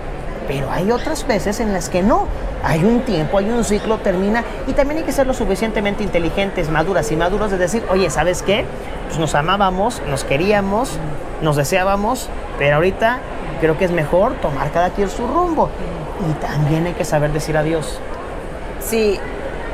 Pero 0.48 0.72
hay 0.72 0.92
otras 0.92 1.28
veces 1.28 1.60
en 1.60 1.74
las 1.74 1.90
que 1.90 2.02
no. 2.02 2.28
Hay 2.64 2.84
un 2.84 3.02
tiempo, 3.02 3.38
hay 3.38 3.50
un 3.50 3.64
ciclo, 3.64 3.98
termina. 3.98 4.44
Y 4.66 4.74
también 4.74 5.00
hay 5.00 5.04
que 5.04 5.12
ser 5.12 5.28
lo 5.28 5.34
suficientemente 5.34 6.04
inteligentes, 6.04 6.70
maduras 6.70 7.12
y 7.12 7.16
maduros 7.16 7.52
de 7.52 7.58
decir, 7.58 7.84
oye, 7.90 8.10
¿sabes 8.10 8.42
qué? 8.42 8.66
Pues 9.08 9.20
nos 9.20 9.36
amábamos, 9.36 10.02
nos 10.10 10.24
queríamos, 10.24 10.98
nos 11.42 11.56
deseábamos, 11.56 12.30
pero 12.58 12.78
ahorita 12.78 13.20
creo 13.62 13.78
que 13.78 13.86
es 13.86 13.92
mejor 13.92 14.34
tomar 14.36 14.72
cada 14.72 14.90
quien 14.90 15.10
su 15.10 15.28
rumbo. 15.28 15.70
Y 16.30 16.34
también 16.42 16.86
hay 16.88 16.94
que 16.94 17.06
saber 17.06 17.32
decir 17.32 17.58
adiós. 17.58 18.00
Sí, 18.80 19.20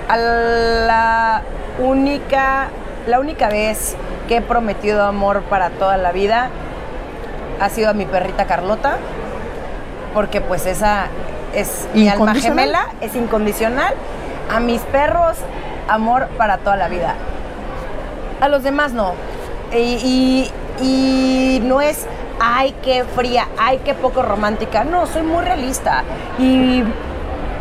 a 0.08 0.18
la 0.18 1.42
única, 1.80 2.68
la 3.08 3.20
única 3.20 3.48
vez 3.48 3.96
que 4.28 4.38
he 4.38 4.42
prometido 4.42 5.04
amor 5.04 5.42
para 5.44 5.70
toda 5.72 5.98
la 5.98 6.12
vida 6.12 6.50
ha 7.60 7.70
sido 7.70 7.90
a 7.90 7.94
mi 7.94 8.06
perrita 8.06 8.46
Carlota, 8.46 8.98
porque 10.14 10.42
pues 10.42 10.66
esa 10.66 11.06
es 11.54 11.88
mi 11.94 12.08
alma 12.10 12.34
gemela, 12.50 12.88
es 13.02 13.16
incondicional. 13.16 13.94
A 14.54 14.60
mis 14.60 14.82
perros, 14.82 15.38
amor 15.88 16.28
para 16.38 16.58
toda 16.58 16.76
la 16.76 16.88
vida. 16.90 17.16
A 18.42 18.48
los 18.50 18.64
demás 18.64 18.92
no. 18.94 19.14
Y, 19.74 19.78
y- 19.78 20.52
y 20.82 21.60
no 21.64 21.82
es, 21.82 22.06
ay, 22.40 22.76
qué 22.84 23.04
fría, 23.16 23.48
ay, 23.60 23.80
qué 23.86 23.94
poco 23.94 24.22
romántica. 24.24 24.84
No, 24.84 25.06
soy 25.08 25.22
muy 25.22 25.44
realista. 25.44 26.04
Y 26.40 26.84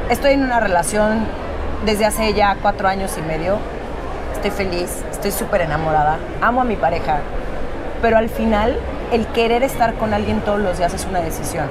estoy 0.09 0.33
en 0.33 0.43
una 0.43 0.59
relación 0.61 1.27
desde 1.85 2.07
hace 2.07 2.33
ya 2.35 2.57
cuatro 2.61 2.89
años 2.89 3.13
y 3.19 3.23
medio. 3.23 3.59
Estoy 4.35 4.51
feliz, 4.51 5.05
estoy 5.23 5.47
súper 5.47 5.61
enamorada, 5.61 6.19
amo 6.41 6.63
a 6.63 6.65
mi 6.65 6.75
pareja. 6.75 7.21
Pero 8.01 8.19
al 8.19 8.29
final, 8.29 8.77
el 9.13 9.25
querer 9.29 9.63
estar 9.63 9.95
con 9.95 10.13
alguien 10.15 10.41
todos 10.41 10.59
los 10.59 10.79
días 10.79 10.93
es 10.95 11.07
una 11.07 11.21
decisión. 11.21 11.67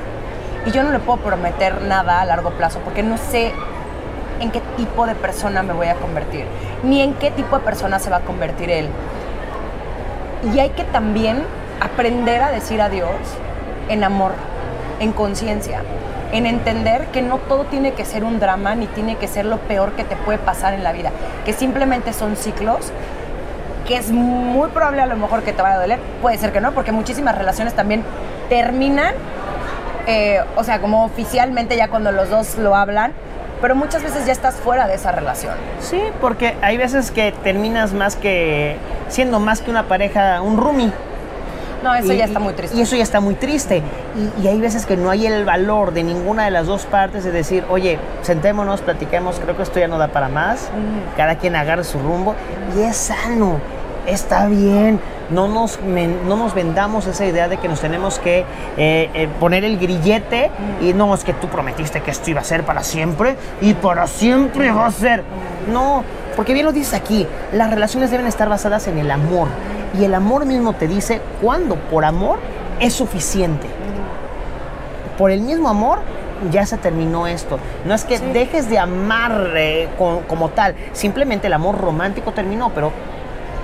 Y 0.66 0.72
yo 0.72 0.84
no 0.84 0.92
le 0.92 1.00
puedo 1.00 1.20
prometer 1.20 1.82
nada 1.82 2.22
a 2.22 2.26
largo 2.26 2.52
plazo 2.52 2.80
porque 2.80 3.04
no 3.04 3.18
sé 3.18 3.52
en 4.40 4.52
qué 4.52 4.62
tipo 4.78 5.06
de 5.06 5.16
persona 5.16 5.64
me 5.64 5.74
voy 5.74 5.88
a 5.88 5.96
convertir, 5.96 6.46
ni 6.84 7.02
en 7.02 7.14
qué 7.16 7.30
tipo 7.30 7.58
de 7.58 7.66
persona 7.66 8.00
se 8.00 8.10
va 8.10 8.18
a 8.18 8.22
convertir 8.22 8.70
él. 8.70 8.88
Y 10.54 10.60
hay 10.60 10.70
que 10.70 10.86
también 10.86 11.44
aprender 11.82 12.42
a 12.44 12.52
decir 12.52 12.80
adiós 12.82 13.10
en 13.90 14.06
amor, 14.06 14.32
en 15.02 15.12
conciencia, 15.12 15.82
en 16.32 16.46
entender 16.46 17.08
que 17.08 17.22
no 17.22 17.38
todo 17.38 17.66
tiene 17.66 17.92
que 17.92 18.06
ser 18.06 18.24
un 18.24 18.40
drama 18.40 18.76
ni 18.76 18.88
tiene 18.88 19.18
que 19.18 19.28
ser 19.28 19.44
lo 19.44 19.58
peor 19.58 19.92
que 19.92 20.06
te 20.06 20.16
puede 20.16 20.38
pasar 20.38 20.74
en 20.74 20.86
la 20.86 20.94
vida, 20.94 21.12
que 21.44 21.52
simplemente 21.52 22.14
son 22.14 22.38
ciclos 22.38 22.94
que 23.92 23.98
es 23.98 24.10
muy 24.10 24.70
probable 24.70 25.02
a 25.02 25.06
lo 25.06 25.18
mejor 25.18 25.44
que 25.44 25.52
te 25.52 25.62
vaya 25.62 25.76
a 25.76 25.82
doler, 25.82 26.00
puede 26.22 26.38
ser 26.38 26.54
que 26.54 26.62
no, 26.62 26.72
porque 26.72 26.94
muchísimas 26.94 27.38
relaciones 27.38 27.74
también 27.74 28.06
terminan, 28.48 29.14
eh, 30.08 30.40
o 30.56 30.64
sea, 30.64 30.80
como 30.80 31.04
oficialmente 31.04 31.76
ya 31.76 31.90
cuando 31.90 32.14
los 32.14 32.30
dos 32.30 32.58
lo 32.58 32.74
hablan, 32.74 33.12
pero 33.60 33.76
muchas 33.76 34.02
veces 34.02 34.26
ya 34.26 34.32
estás 34.32 34.56
fuera 34.56 34.88
de 34.88 34.96
esa 34.96 35.12
relación. 35.12 35.56
Sí, 35.82 36.02
porque 36.22 36.56
hay 36.62 36.78
veces 36.78 37.12
que 37.12 37.34
terminas 37.44 37.92
más 37.92 38.16
que 38.16 38.78
siendo 39.10 39.42
más 39.42 39.60
que 39.60 39.70
una 39.70 39.84
pareja, 39.84 40.42
un 40.42 40.56
roomie. 40.56 40.94
No, 41.84 41.94
eso 41.94 42.14
ya 42.14 42.24
está 42.24 42.40
muy 42.40 42.54
triste. 42.54 42.78
Y 42.78 42.82
eso 42.82 42.96
ya 42.96 43.04
está 43.04 43.20
muy 43.20 43.36
triste. 43.36 43.82
Y, 44.42 44.48
hay 44.48 44.60
veces 44.62 44.86
que 44.86 44.96
no 44.96 45.10
hay 45.10 45.26
el 45.26 45.44
valor 45.44 45.94
de 45.94 46.04
ninguna 46.04 46.46
de 46.46 46.52
las 46.52 46.66
dos 46.66 46.86
partes 46.86 47.26
de 47.26 47.32
decir, 47.32 47.66
oye, 47.70 48.00
sentémonos, 48.22 48.80
platiquemos, 48.82 49.38
creo 49.40 49.58
que 49.58 49.64
esto 49.64 49.80
ya 49.80 49.90
no 49.90 49.98
da 49.98 50.08
para 50.08 50.30
más. 50.30 50.70
Cada 51.18 51.36
quien 51.36 51.58
agarre 51.58 51.84
su 51.84 52.00
rumbo. 52.00 52.36
Y 52.78 52.84
es 52.84 52.96
sano, 52.96 53.60
está 54.08 54.48
bien. 54.48 55.00
No 55.30 55.48
nos, 55.48 55.80
no 55.82 56.36
nos 56.36 56.54
vendamos 56.54 57.08
esa 57.08 57.26
idea 57.26 57.48
de 57.48 57.58
que 57.58 57.70
nos 57.70 57.80
tenemos 57.80 58.20
que 58.20 58.40
eh, 58.76 59.10
eh, 59.14 59.30
poner 59.40 59.64
el 59.64 59.78
grillete 59.80 60.52
y 60.82 60.94
no, 60.94 61.14
es 61.16 61.24
que 61.24 61.32
tú 61.32 61.48
prometiste 61.48 62.02
que 62.02 62.12
esto 62.12 62.32
iba 62.32 62.42
a 62.42 62.44
ser 62.44 62.64
para 62.64 62.84
siempre 62.84 63.38
y 63.62 63.74
para 63.74 64.08
siempre 64.08 64.72
va 64.72 64.88
a 64.88 64.92
ser. 64.92 65.24
No, 65.72 66.04
porque 66.36 66.54
bien 66.54 66.66
lo 66.66 66.74
dices 66.74 66.94
aquí, 66.94 67.28
las 67.54 67.70
relaciones 67.70 68.12
deben 68.12 68.28
estar 68.28 68.50
basadas 68.50 68.88
en 68.88 68.98
el 68.98 69.10
amor 69.10 69.48
y 69.98 70.04
el 70.04 70.14
amor 70.14 70.46
mismo 70.46 70.74
te 70.74 70.88
dice 70.88 71.22
cuándo 71.42 71.76
por 71.76 72.04
amor 72.04 72.40
es 72.80 72.94
suficiente. 72.94 73.68
Por 75.18 75.32
el 75.32 75.42
mismo 75.42 75.70
amor 75.70 76.00
ya 76.50 76.66
se 76.66 76.78
terminó 76.78 77.28
esto. 77.28 77.60
No 77.86 77.94
es 77.94 78.04
que 78.06 78.18
dejes 78.18 78.70
de 78.70 78.80
amar 78.80 79.52
eh, 79.56 79.90
como, 79.98 80.50
tal, 80.50 80.76
simplemente 80.94 81.48
el 81.48 81.54
amor 81.54 81.80
romántico 81.80 82.32
terminó, 82.32 82.72
pero 82.74 82.92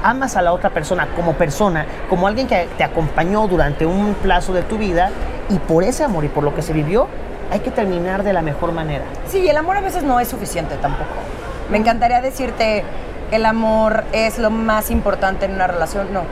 amas 0.08 0.38
a 0.38 0.42
la 0.42 0.54
otra 0.54 0.70
persona 0.70 1.08
como 1.16 1.34
persona, 1.34 1.86
como 2.10 2.28
alguien 2.28 2.48
que 2.48 2.68
te 2.78 2.84
acompañó 2.84 3.48
durante 3.48 3.86
un 3.86 4.14
plazo 4.16 4.54
de 4.54 4.62
tu 4.64 4.78
vida 4.78 5.10
y 5.50 5.60
por 5.60 5.84
ese 5.84 6.04
amor 6.04 6.24
y 6.24 6.30
por 6.30 6.44
lo 6.44 6.56
que 6.56 6.62
se 6.62 6.74
vivió, 6.74 7.08
hay 7.52 7.60
que 7.60 7.72
terminar 7.72 8.24
de 8.24 8.34
la 8.34 8.42
mejor 8.42 8.72
manera. 8.72 9.04
Sí, 9.28 9.48
el 9.48 9.58
amor 9.58 9.78
a 9.78 9.82
veces 9.82 10.04
no 10.04 10.20
es 10.20 10.28
suficiente 10.28 10.76
tampoco. 10.78 11.10
Me 11.70 11.78
encantaría 11.78 12.22
decirte, 12.22 12.84
el 13.32 13.46
amor 13.46 14.06
es 14.14 14.40
lo 14.40 14.50
más 14.50 14.90
importante 14.92 15.46
en 15.46 15.54
una 15.54 15.68
relación. 15.68 16.14
No. 16.14 16.24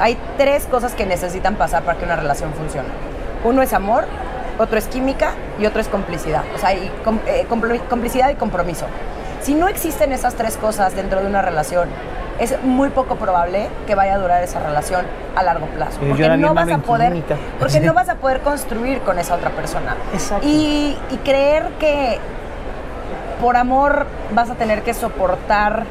Hay 0.00 0.18
tres 0.38 0.64
cosas 0.66 0.94
que 0.94 1.04
necesitan 1.04 1.56
pasar 1.56 1.82
para 1.82 1.98
que 1.98 2.04
una 2.04 2.16
relación 2.16 2.52
funcione. 2.54 2.88
Uno 3.44 3.62
es 3.62 3.72
amor, 3.72 4.06
otro 4.58 4.78
es 4.78 4.86
química 4.86 5.32
y 5.60 5.66
otro 5.66 5.80
es 5.80 5.88
complicidad. 5.88 6.42
O 6.54 6.58
sea, 6.58 6.70
hay 6.70 6.90
eh, 7.26 7.46
complicidad 7.88 8.30
y 8.30 8.34
compromiso. 8.36 8.86
Si 9.42 9.54
no 9.54 9.68
existen 9.68 10.12
esas 10.12 10.34
tres 10.34 10.56
cosas 10.56 10.94
dentro 10.94 11.20
de 11.20 11.26
una 11.26 11.42
relación, 11.42 11.88
es 12.38 12.62
muy 12.62 12.90
poco 12.90 13.16
probable 13.16 13.68
que 13.86 13.94
vaya 13.94 14.14
a 14.14 14.18
durar 14.18 14.42
esa 14.42 14.60
relación 14.60 15.06
a 15.36 15.42
largo 15.42 15.66
plazo. 15.66 16.00
Porque 16.00 16.28
no 16.36 16.54
vas 16.54 16.70
a 16.70 16.78
poder, 16.78 17.22
porque 17.58 17.80
no 17.80 17.94
vas 17.94 18.08
a 18.08 18.16
poder 18.16 18.40
construir 18.40 19.00
con 19.00 19.18
esa 19.18 19.34
otra 19.34 19.50
persona. 19.50 19.96
Y, 20.42 20.96
y 21.10 21.16
creer 21.18 21.70
que 21.78 22.18
por 23.40 23.56
amor 23.56 24.06
vas 24.34 24.50
a 24.50 24.54
tener 24.54 24.82
que 24.82 24.94
soportar 24.94 25.84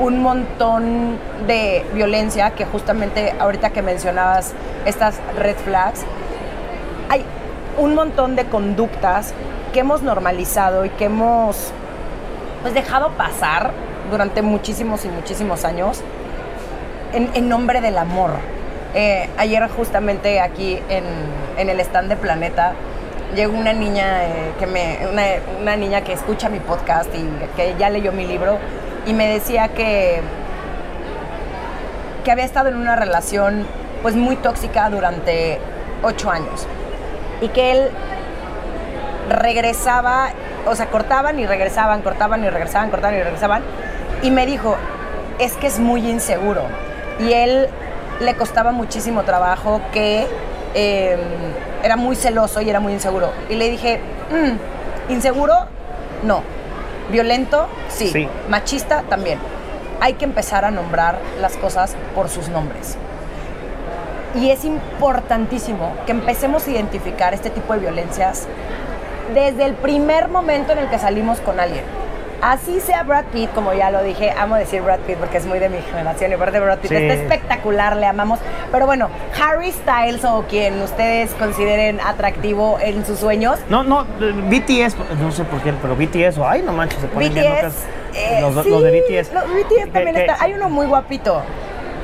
un 0.00 0.22
montón 0.22 1.18
de 1.46 1.84
violencia 1.92 2.50
que 2.50 2.64
justamente 2.64 3.34
ahorita 3.38 3.70
que 3.70 3.82
mencionabas 3.82 4.52
estas 4.84 5.16
red 5.36 5.56
flags, 5.56 6.04
hay 7.08 7.24
un 7.78 7.94
montón 7.94 8.36
de 8.36 8.44
conductas 8.44 9.34
que 9.72 9.80
hemos 9.80 10.02
normalizado 10.02 10.84
y 10.84 10.90
que 10.90 11.06
hemos 11.06 11.72
pues 12.62 12.74
dejado 12.74 13.10
pasar 13.10 13.70
durante 14.10 14.42
muchísimos 14.42 15.04
y 15.04 15.08
muchísimos 15.08 15.64
años 15.64 16.02
en, 17.12 17.48
nombre 17.48 17.80
del 17.80 17.98
amor. 17.98 18.30
Eh, 18.94 19.28
ayer 19.36 19.68
justamente 19.68 20.40
aquí 20.40 20.78
en, 20.88 21.68
el 21.68 21.80
stand 21.80 22.08
de 22.08 22.16
Planeta 22.16 22.72
llegó 23.34 23.56
una 23.56 23.72
niña 23.72 24.24
eh, 24.24 24.52
que 24.58 24.66
me 24.66 25.00
una, 25.10 25.22
una 25.60 25.76
niña 25.76 26.00
que 26.00 26.14
escucha 26.14 26.48
mi 26.48 26.60
podcast 26.60 27.10
y 27.14 27.28
que 27.56 27.74
ya 27.78 27.90
leyó 27.90 28.12
mi 28.12 28.26
libro 28.26 28.56
y 29.06 29.12
me 29.12 29.28
decía 29.28 29.68
que, 29.68 30.20
que 32.24 32.30
había 32.30 32.44
estado 32.44 32.68
en 32.70 32.76
una 32.76 32.96
relación 32.96 33.66
pues 34.02 34.14
muy 34.14 34.36
tóxica 34.36 34.88
durante 34.88 35.58
ocho 36.02 36.30
años 36.30 36.66
y 37.40 37.48
que 37.48 37.72
él 37.72 37.90
regresaba, 39.28 40.30
o 40.66 40.74
sea, 40.74 40.86
cortaban 40.86 41.38
y 41.38 41.46
regresaban, 41.46 42.02
cortaban 42.02 42.44
y 42.44 42.50
regresaban, 42.50 42.90
cortaban 42.90 43.16
y 43.16 43.22
regresaban 43.22 43.62
y 44.22 44.30
me 44.30 44.46
dijo, 44.46 44.76
es 45.38 45.54
que 45.54 45.66
es 45.66 45.78
muy 45.78 46.08
inseguro 46.08 46.62
y 47.20 47.32
él 47.32 47.68
le 48.20 48.34
costaba 48.34 48.72
muchísimo 48.72 49.22
trabajo 49.22 49.80
que 49.92 50.26
em, 50.74 51.20
era 51.82 51.96
muy 51.96 52.16
celoso 52.16 52.60
y 52.60 52.68
era 52.68 52.80
muy 52.80 52.92
inseguro 52.92 53.30
y 53.48 53.54
le 53.54 53.70
dije, 53.70 54.00
mm, 54.30 55.12
inseguro, 55.12 55.54
no, 56.24 56.42
Violento, 57.10 57.68
sí. 57.88 58.28
Machista, 58.50 59.02
también. 59.08 59.38
Hay 60.00 60.14
que 60.14 60.26
empezar 60.26 60.64
a 60.64 60.70
nombrar 60.70 61.18
las 61.40 61.56
cosas 61.56 61.96
por 62.14 62.28
sus 62.28 62.48
nombres. 62.48 62.96
Y 64.34 64.50
es 64.50 64.64
importantísimo 64.64 65.94
que 66.04 66.12
empecemos 66.12 66.66
a 66.66 66.70
identificar 66.70 67.32
este 67.32 67.48
tipo 67.48 67.72
de 67.72 67.80
violencias 67.80 68.46
desde 69.34 69.64
el 69.64 69.74
primer 69.74 70.28
momento 70.28 70.72
en 70.72 70.78
el 70.78 70.90
que 70.90 70.98
salimos 70.98 71.40
con 71.40 71.60
alguien. 71.60 71.84
Así 72.40 72.80
sea 72.80 73.02
Brad 73.02 73.24
Pitt, 73.32 73.50
como 73.52 73.72
ya 73.74 73.90
lo 73.90 74.02
dije, 74.02 74.30
amo 74.30 74.54
decir 74.54 74.80
Brad 74.82 75.00
Pitt 75.00 75.16
porque 75.16 75.38
es 75.38 75.46
muy 75.46 75.58
de 75.58 75.68
mi 75.68 75.78
generación 75.82 76.30
y 76.30 76.34
aparte 76.34 76.60
Brad 76.60 76.78
Pitt 76.78 76.92
está 76.92 77.14
espectacular, 77.14 77.96
le 77.96 78.06
amamos. 78.06 78.38
Pero 78.70 78.86
bueno, 78.86 79.08
Harry 79.40 79.72
Styles 79.72 80.24
o 80.24 80.44
quien 80.48 80.80
ustedes 80.80 81.32
consideren 81.32 82.00
atractivo 82.00 82.78
en 82.80 83.04
sus 83.04 83.18
sueños. 83.18 83.58
No, 83.68 83.82
no, 83.82 84.04
BTS, 84.04 84.96
no 85.20 85.32
sé 85.32 85.44
por 85.44 85.60
qué, 85.62 85.72
pero 85.82 85.96
BTS, 85.96 86.38
ay, 86.38 86.62
no 86.62 86.72
manches, 86.72 87.00
se 87.00 87.08
ponen 87.08 87.32
BTS, 87.32 87.86
eh, 88.14 88.40
los, 88.40 88.54
de 88.54 89.00
BTS. 89.00 89.32
Los 89.32 89.44
BTS 89.44 89.92
también 89.92 90.16
está, 90.16 90.36
hay 90.40 90.52
uno 90.52 90.68
muy 90.68 90.86
guapito. 90.86 91.42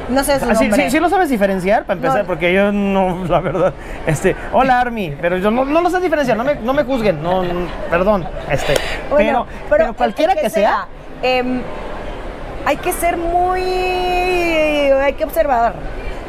No 0.09 0.23
sé 0.25 0.39
su 0.39 0.45
ah, 0.45 0.55
nombre. 0.55 0.85
Sí, 0.85 0.91
sí, 0.91 1.01
lo 1.01 1.09
sabes 1.09 1.29
diferenciar, 1.29 1.85
para 1.85 1.97
empezar, 1.97 2.25
porque 2.27 2.53
yo 2.53 2.73
no, 2.73 3.25
la 3.29 3.41
verdad. 3.41 3.73
Este, 4.07 4.37
hola 4.53 4.81
Army, 4.81 5.17
pero 5.21 5.39
yo 5.39 5.51
no, 5.51 5.65
no 5.65 5.81
lo 5.81 5.91
sé 5.91 6.01
diferenciar, 6.01 6.37
no 6.37 6.45
me, 6.45 6.57
no 6.57 6.73
me 6.73 6.85
juzguen, 6.85 7.23
no, 7.23 7.43
perdón. 7.91 8.27
Este, 8.51 8.75
pero, 9.17 9.47
pero, 9.69 9.95
cualquiera 9.95 10.35
que, 10.35 10.51
sea. 10.51 10.87
Em, 11.23 11.63
hay 12.67 12.77
que 12.77 12.93
ser 12.93 13.17
muy. 13.17 13.63
Hay 13.63 15.15
que 15.15 15.25
observar. 15.25 15.75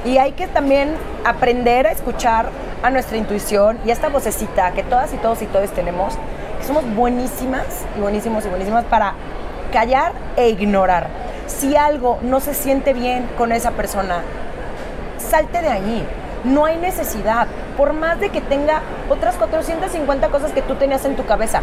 Y 0.06 0.18
hay 0.18 0.34
que 0.34 0.48
también 0.48 0.96
aprender 1.26 1.88
a 1.88 1.92
escuchar 1.92 2.48
a 2.84 2.92
nuestra 2.92 3.18
intuición 3.18 3.80
y 3.86 3.90
a 3.90 3.94
esta 3.94 4.10
vocecita 4.10 4.72
que 4.72 4.84
todas 4.84 5.12
y 5.14 5.18
todos 5.18 5.42
y 5.42 5.48
todos 5.48 5.72
tenemos, 5.72 6.14
que 6.60 6.68
somos 6.68 6.86
buenísimas 6.96 7.66
y 7.98 8.02
buenísimos 8.02 8.46
y 8.46 8.50
buenísimas 8.50 8.86
para 8.86 9.14
callar 9.72 10.12
e 10.38 10.50
ignorar 10.50 11.25
si 11.48 11.76
algo 11.76 12.20
no 12.22 12.40
se 12.40 12.54
siente 12.54 12.94
bien 12.94 13.30
con 13.38 13.52
esa 13.52 13.72
persona, 13.72 14.22
salte 15.18 15.62
de 15.62 15.70
allí. 15.70 16.04
No 16.44 16.66
hay 16.66 16.78
necesidad, 16.78 17.48
por 17.76 17.94
más 17.94 18.20
de 18.20 18.30
que 18.30 18.42
tenga 18.42 18.82
otras 19.10 19.36
450 19.36 20.30
cosas 20.30 20.52
que 20.52 20.62
tú 20.62 20.76
tenías 20.76 21.04
en 21.06 21.16
tu 21.16 21.26
cabeza. 21.26 21.62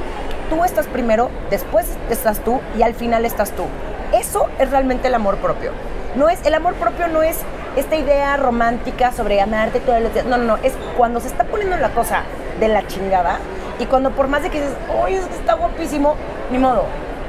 Tú 0.51 0.65
estás 0.65 0.87
primero, 0.87 1.31
después 1.51 1.87
estás 2.11 2.41
tú 2.41 2.61
y 2.77 2.83
al 2.83 2.95
final 2.95 3.25
estás 3.25 3.53
tú. 3.53 3.65
Eso 4.13 4.49
es 4.59 4.71
realmente 4.71 5.09
el 5.09 5.15
amor 5.15 5.37
propio. 5.37 5.71
No 6.17 6.29
es 6.29 6.45
el 6.45 6.55
amor 6.55 6.75
propio 6.75 7.09
no 7.09 7.23
es 7.23 7.39
esta 7.77 7.97
idea 7.97 8.37
romántica 8.37 9.13
sobre 9.13 9.41
amarte 9.41 9.81
todos 9.81 10.03
los 10.03 10.13
días. 10.13 10.27
No, 10.27 10.37
no, 10.37 10.45
no, 10.45 10.57
es 10.63 10.75
cuando 10.97 11.21
se 11.21 11.29
está 11.29 11.45
poniendo 11.45 11.77
la 11.77 11.91
cosa 11.91 12.23
de 12.61 12.69
la 12.69 12.87
chingada 12.87 13.39
y 13.79 13.87
cuando 13.87 14.11
por 14.11 14.29
más 14.29 14.43
de 14.43 14.51
que 14.51 14.61
dices, 14.61 14.77
"Oye, 15.03 15.17
está 15.17 15.55
guapísimo", 15.55 16.17
ni 16.51 16.59
modo 16.59 16.85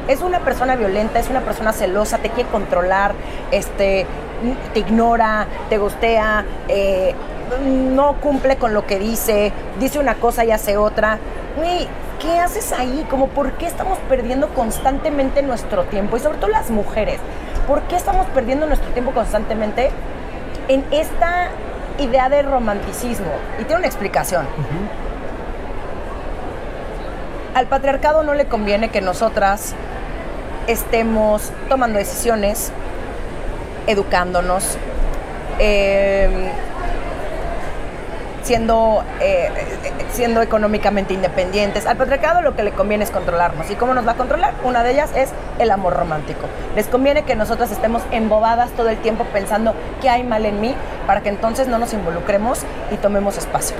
es 0.08 0.22
una 0.22 0.40
persona 0.40 0.76
violenta, 0.76 1.20
es 1.20 1.30
una 1.30 1.42
persona 1.42 1.74
celosa, 1.74 2.18
te 2.18 2.30
quiere 2.30 2.50
controlar, 2.50 3.14
este, 3.52 4.06
te 4.74 4.80
ignora, 4.80 5.48
te 5.70 5.78
gustea, 5.78 6.46
eh, 6.68 7.14
no 7.66 8.16
cumple 8.16 8.58
con 8.58 8.74
lo 8.74 8.86
que 8.86 9.00
dice, 9.00 9.52
dice 9.80 10.00
una 10.00 10.16
cosa 10.16 10.44
y 10.46 10.52
hace 10.52 10.78
otra. 10.78 11.20
¿qué 12.24 12.40
haces 12.40 12.72
ahí? 12.72 13.06
Como, 13.10 13.28
¿por 13.28 13.54
qué 13.54 13.68
estamos 13.68 13.98
perdiendo 14.10 14.48
constantemente 14.50 15.44
nuestro 15.44 15.84
tiempo? 15.84 16.18
Y 16.18 16.22
sobre 16.22 16.38
todo 16.38 16.50
las 16.50 16.70
mujeres, 16.70 17.20
¿por 17.68 17.82
qué 17.84 17.96
estamos 17.96 18.26
perdiendo 18.28 18.66
nuestro 18.66 18.90
tiempo 18.92 19.12
constantemente 19.12 19.92
en 20.70 20.86
esta 20.92 21.50
idea 22.00 22.30
de 22.30 22.42
romanticismo? 22.42 23.32
Y 23.60 23.66
tiene 23.66 23.80
una 23.80 23.88
explicación. 23.88 24.48
Al 27.54 27.68
patriarcado 27.68 28.24
no 28.24 28.34
le 28.34 28.46
conviene 28.46 28.90
que 28.90 29.00
nosotras 29.00 29.76
estemos 30.66 31.52
tomando 31.70 32.00
decisiones, 32.00 32.72
educándonos, 33.86 34.78
eh, 35.60 36.50
siendo, 38.42 39.04
eh, 39.22 39.52
siendo 40.12 40.42
económicamente 40.42 41.14
independientes. 41.14 41.86
Al 41.86 41.96
patriarcado 41.96 42.42
lo 42.42 42.56
que 42.56 42.64
le 42.64 42.72
conviene 42.72 43.04
es 43.04 43.12
controlarnos. 43.12 43.70
¿Y 43.70 43.76
cómo 43.76 43.94
nos 43.94 44.08
va 44.08 44.14
a 44.14 44.18
controlar? 44.18 44.56
Una 44.64 44.84
de 44.84 44.92
ellas 44.92 45.12
es 45.16 45.30
el 45.60 45.70
amor 45.70 45.94
romántico. 45.94 46.48
Les 46.76 46.88
conviene 46.88 47.22
que 47.22 47.36
nosotras 47.36 47.72
estemos 47.72 48.02
embobadas 48.12 48.72
todo 48.72 48.90
el 48.90 48.98
tiempo 48.98 49.26
pensando 49.26 49.76
qué 50.02 50.10
hay 50.10 50.24
mal 50.24 50.46
en 50.48 50.60
mí 50.60 50.74
para 51.06 51.22
que 51.22 51.30
entonces 51.30 51.68
no 51.68 51.78
nos 51.78 51.94
involucremos 51.94 52.62
y 52.92 52.98
tomemos 52.98 53.38
espacio. 53.38 53.76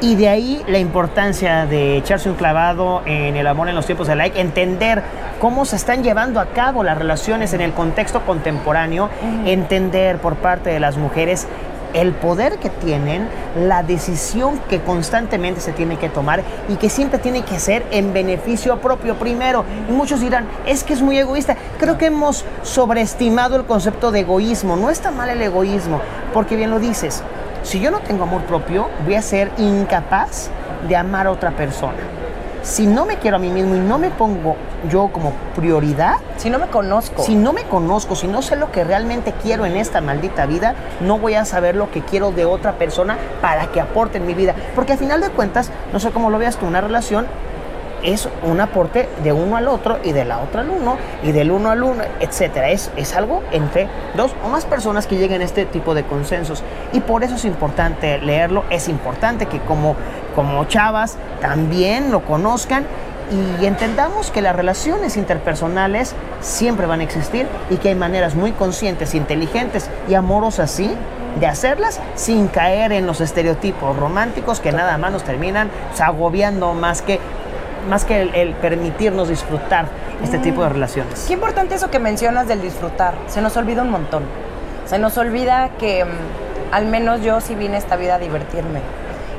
Y 0.00 0.14
de 0.14 0.28
ahí 0.28 0.62
la 0.68 0.78
importancia 0.78 1.64
de 1.64 1.96
echarse 1.96 2.28
un 2.28 2.36
clavado 2.36 3.02
en 3.06 3.34
el 3.34 3.46
amor 3.46 3.68
en 3.68 3.74
los 3.74 3.86
tiempos 3.86 4.06
de 4.06 4.14
like, 4.14 4.38
entender 4.38 5.02
cómo 5.40 5.64
se 5.64 5.76
están 5.76 6.04
llevando 6.04 6.38
a 6.38 6.46
cabo 6.46 6.84
las 6.84 6.98
relaciones 6.98 7.54
en 7.54 7.62
el 7.62 7.72
contexto 7.72 8.20
contemporáneo, 8.26 9.08
entender 9.46 10.18
por 10.18 10.36
parte 10.36 10.70
de 10.70 10.80
las 10.80 10.98
mujeres 10.98 11.46
el 11.94 12.12
poder 12.12 12.58
que 12.58 12.68
tienen, 12.68 13.26
la 13.58 13.82
decisión 13.82 14.60
que 14.68 14.82
constantemente 14.82 15.62
se 15.62 15.72
tiene 15.72 15.96
que 15.96 16.10
tomar 16.10 16.42
y 16.68 16.76
que 16.76 16.90
siempre 16.90 17.18
tiene 17.18 17.42
que 17.42 17.58
ser 17.58 17.86
en 17.90 18.12
beneficio 18.12 18.78
propio 18.80 19.14
primero. 19.14 19.64
Y 19.88 19.92
muchos 19.92 20.20
dirán, 20.20 20.46
es 20.66 20.84
que 20.84 20.92
es 20.92 21.00
muy 21.00 21.16
egoísta. 21.16 21.56
Creo 21.78 21.96
que 21.96 22.06
hemos 22.06 22.44
sobreestimado 22.62 23.56
el 23.56 23.64
concepto 23.64 24.10
de 24.10 24.20
egoísmo. 24.20 24.76
No 24.76 24.90
está 24.90 25.10
mal 25.10 25.30
el 25.30 25.40
egoísmo, 25.40 26.02
porque 26.34 26.56
bien 26.56 26.70
lo 26.70 26.80
dices. 26.80 27.22
Si 27.66 27.80
yo 27.80 27.90
no 27.90 27.98
tengo 27.98 28.22
amor 28.22 28.42
propio, 28.42 28.88
voy 29.04 29.16
a 29.16 29.22
ser 29.22 29.50
incapaz 29.58 30.50
de 30.86 30.94
amar 30.94 31.26
a 31.26 31.32
otra 31.32 31.50
persona 31.50 31.98
si 32.62 32.84
no 32.84 33.06
me 33.06 33.16
quiero 33.18 33.36
a 33.36 33.38
mí 33.38 33.48
mismo 33.48 33.76
y 33.76 33.78
no 33.78 33.96
me 33.96 34.10
pongo 34.10 34.56
yo 34.90 35.08
como 35.12 35.32
prioridad, 35.54 36.16
si 36.36 36.50
no 36.50 36.58
me 36.58 36.66
conozco, 36.66 37.22
si 37.22 37.36
no 37.36 37.52
me 37.52 37.62
conozco, 37.62 38.16
si 38.16 38.26
no 38.26 38.42
sé 38.42 38.56
lo 38.56 38.72
que 38.72 38.82
realmente 38.82 39.32
quiero 39.40 39.66
en 39.66 39.76
esta 39.76 40.00
maldita 40.00 40.46
vida, 40.46 40.74
no 41.00 41.18
voy 41.18 41.34
a 41.34 41.44
saber 41.44 41.76
lo 41.76 41.92
que 41.92 42.02
quiero 42.02 42.32
de 42.32 42.44
otra 42.44 42.72
persona 42.72 43.18
para 43.40 43.68
que 43.68 43.80
aporte 43.80 44.18
en 44.18 44.26
mi 44.26 44.34
vida. 44.34 44.54
Porque 44.74 44.94
a 44.94 44.96
final 44.96 45.20
de 45.20 45.30
cuentas, 45.30 45.70
no 45.92 46.00
sé 46.00 46.10
cómo 46.10 46.28
lo 46.28 46.38
veas 46.38 46.56
tú, 46.56 46.66
una 46.66 46.80
relación 46.80 47.26
es 48.02 48.28
un 48.42 48.60
aporte 48.60 49.08
de 49.22 49.32
uno 49.32 49.56
al 49.56 49.68
otro 49.68 49.98
y 50.04 50.12
de 50.12 50.24
la 50.24 50.38
otra 50.40 50.62
al 50.62 50.70
uno 50.70 50.96
y 51.22 51.32
del 51.32 51.50
uno 51.50 51.70
al 51.70 51.82
uno, 51.82 52.02
etcétera. 52.20 52.70
Es, 52.70 52.90
es 52.96 53.14
algo 53.14 53.42
entre 53.52 53.88
dos 54.16 54.32
o 54.44 54.48
más 54.48 54.64
personas 54.64 55.06
que 55.06 55.16
lleguen 55.16 55.42
a 55.42 55.44
este 55.44 55.64
tipo 55.64 55.94
de 55.94 56.04
consensos. 56.04 56.62
Y 56.92 57.00
por 57.00 57.24
eso 57.24 57.34
es 57.34 57.44
importante 57.44 58.18
leerlo, 58.18 58.64
es 58.70 58.88
importante 58.88 59.46
que 59.46 59.60
como, 59.60 59.96
como 60.34 60.64
chavas 60.66 61.16
también 61.40 62.10
lo 62.10 62.24
conozcan 62.24 62.84
y 63.30 63.66
entendamos 63.66 64.30
que 64.30 64.40
las 64.40 64.54
relaciones 64.54 65.16
interpersonales 65.16 66.14
siempre 66.40 66.86
van 66.86 67.00
a 67.00 67.02
existir 67.02 67.46
y 67.70 67.76
que 67.76 67.88
hay 67.88 67.94
maneras 67.94 68.34
muy 68.34 68.52
conscientes, 68.52 69.14
inteligentes 69.14 69.90
y 70.08 70.14
amorosas, 70.14 70.70
sí, 70.70 70.94
de 71.40 71.46
hacerlas 71.46 72.00
sin 72.14 72.48
caer 72.48 72.92
en 72.92 73.06
los 73.06 73.20
estereotipos 73.20 73.96
románticos 73.96 74.60
que 74.60 74.72
nada 74.72 74.96
más 74.96 75.12
nos 75.12 75.24
terminan 75.24 75.70
agobiando 75.98 76.72
más 76.72 77.02
que 77.02 77.20
más 77.88 78.04
que 78.04 78.22
el, 78.22 78.52
permitirnos 78.54 79.28
disfrutar 79.28 79.86
este 80.22 80.38
tipo 80.38 80.62
de 80.62 80.70
relaciones. 80.70 81.24
Qué 81.26 81.34
importante 81.34 81.74
eso 81.74 81.90
que 81.90 81.98
mencionas 81.98 82.48
del 82.48 82.62
disfrutar. 82.62 83.14
Se 83.28 83.40
nos 83.40 83.56
olvida 83.56 83.82
un 83.82 83.90
montón. 83.90 84.24
Se 84.86 84.98
nos 84.98 85.18
olvida 85.18 85.70
que 85.78 86.04
mm, 86.04 86.08
al 86.72 86.86
menos 86.86 87.22
yo 87.22 87.40
sí 87.40 87.54
vine 87.54 87.76
a 87.76 87.78
esta 87.78 87.96
vida 87.96 88.16
a 88.16 88.18
divertirme. 88.18 88.80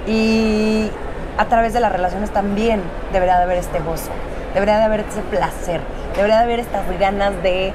Y 0.08 0.90
a 1.38 1.46
través 1.46 1.74
de 1.74 1.80
las 1.80 1.92
relaciones 1.92 2.32
también 2.32 2.82
debería 3.14 3.38
de 3.38 3.44
haber 3.44 3.58
este 3.58 3.80
gozo, 3.80 4.10
debería 4.54 4.78
de 4.78 4.84
haber 4.86 5.02
ese 5.02 5.22
placer, 5.22 5.82
debería 6.16 6.38
de 6.38 6.44
haber 6.44 6.60
estas 6.60 6.84
ganas 7.00 7.44
de 7.44 7.74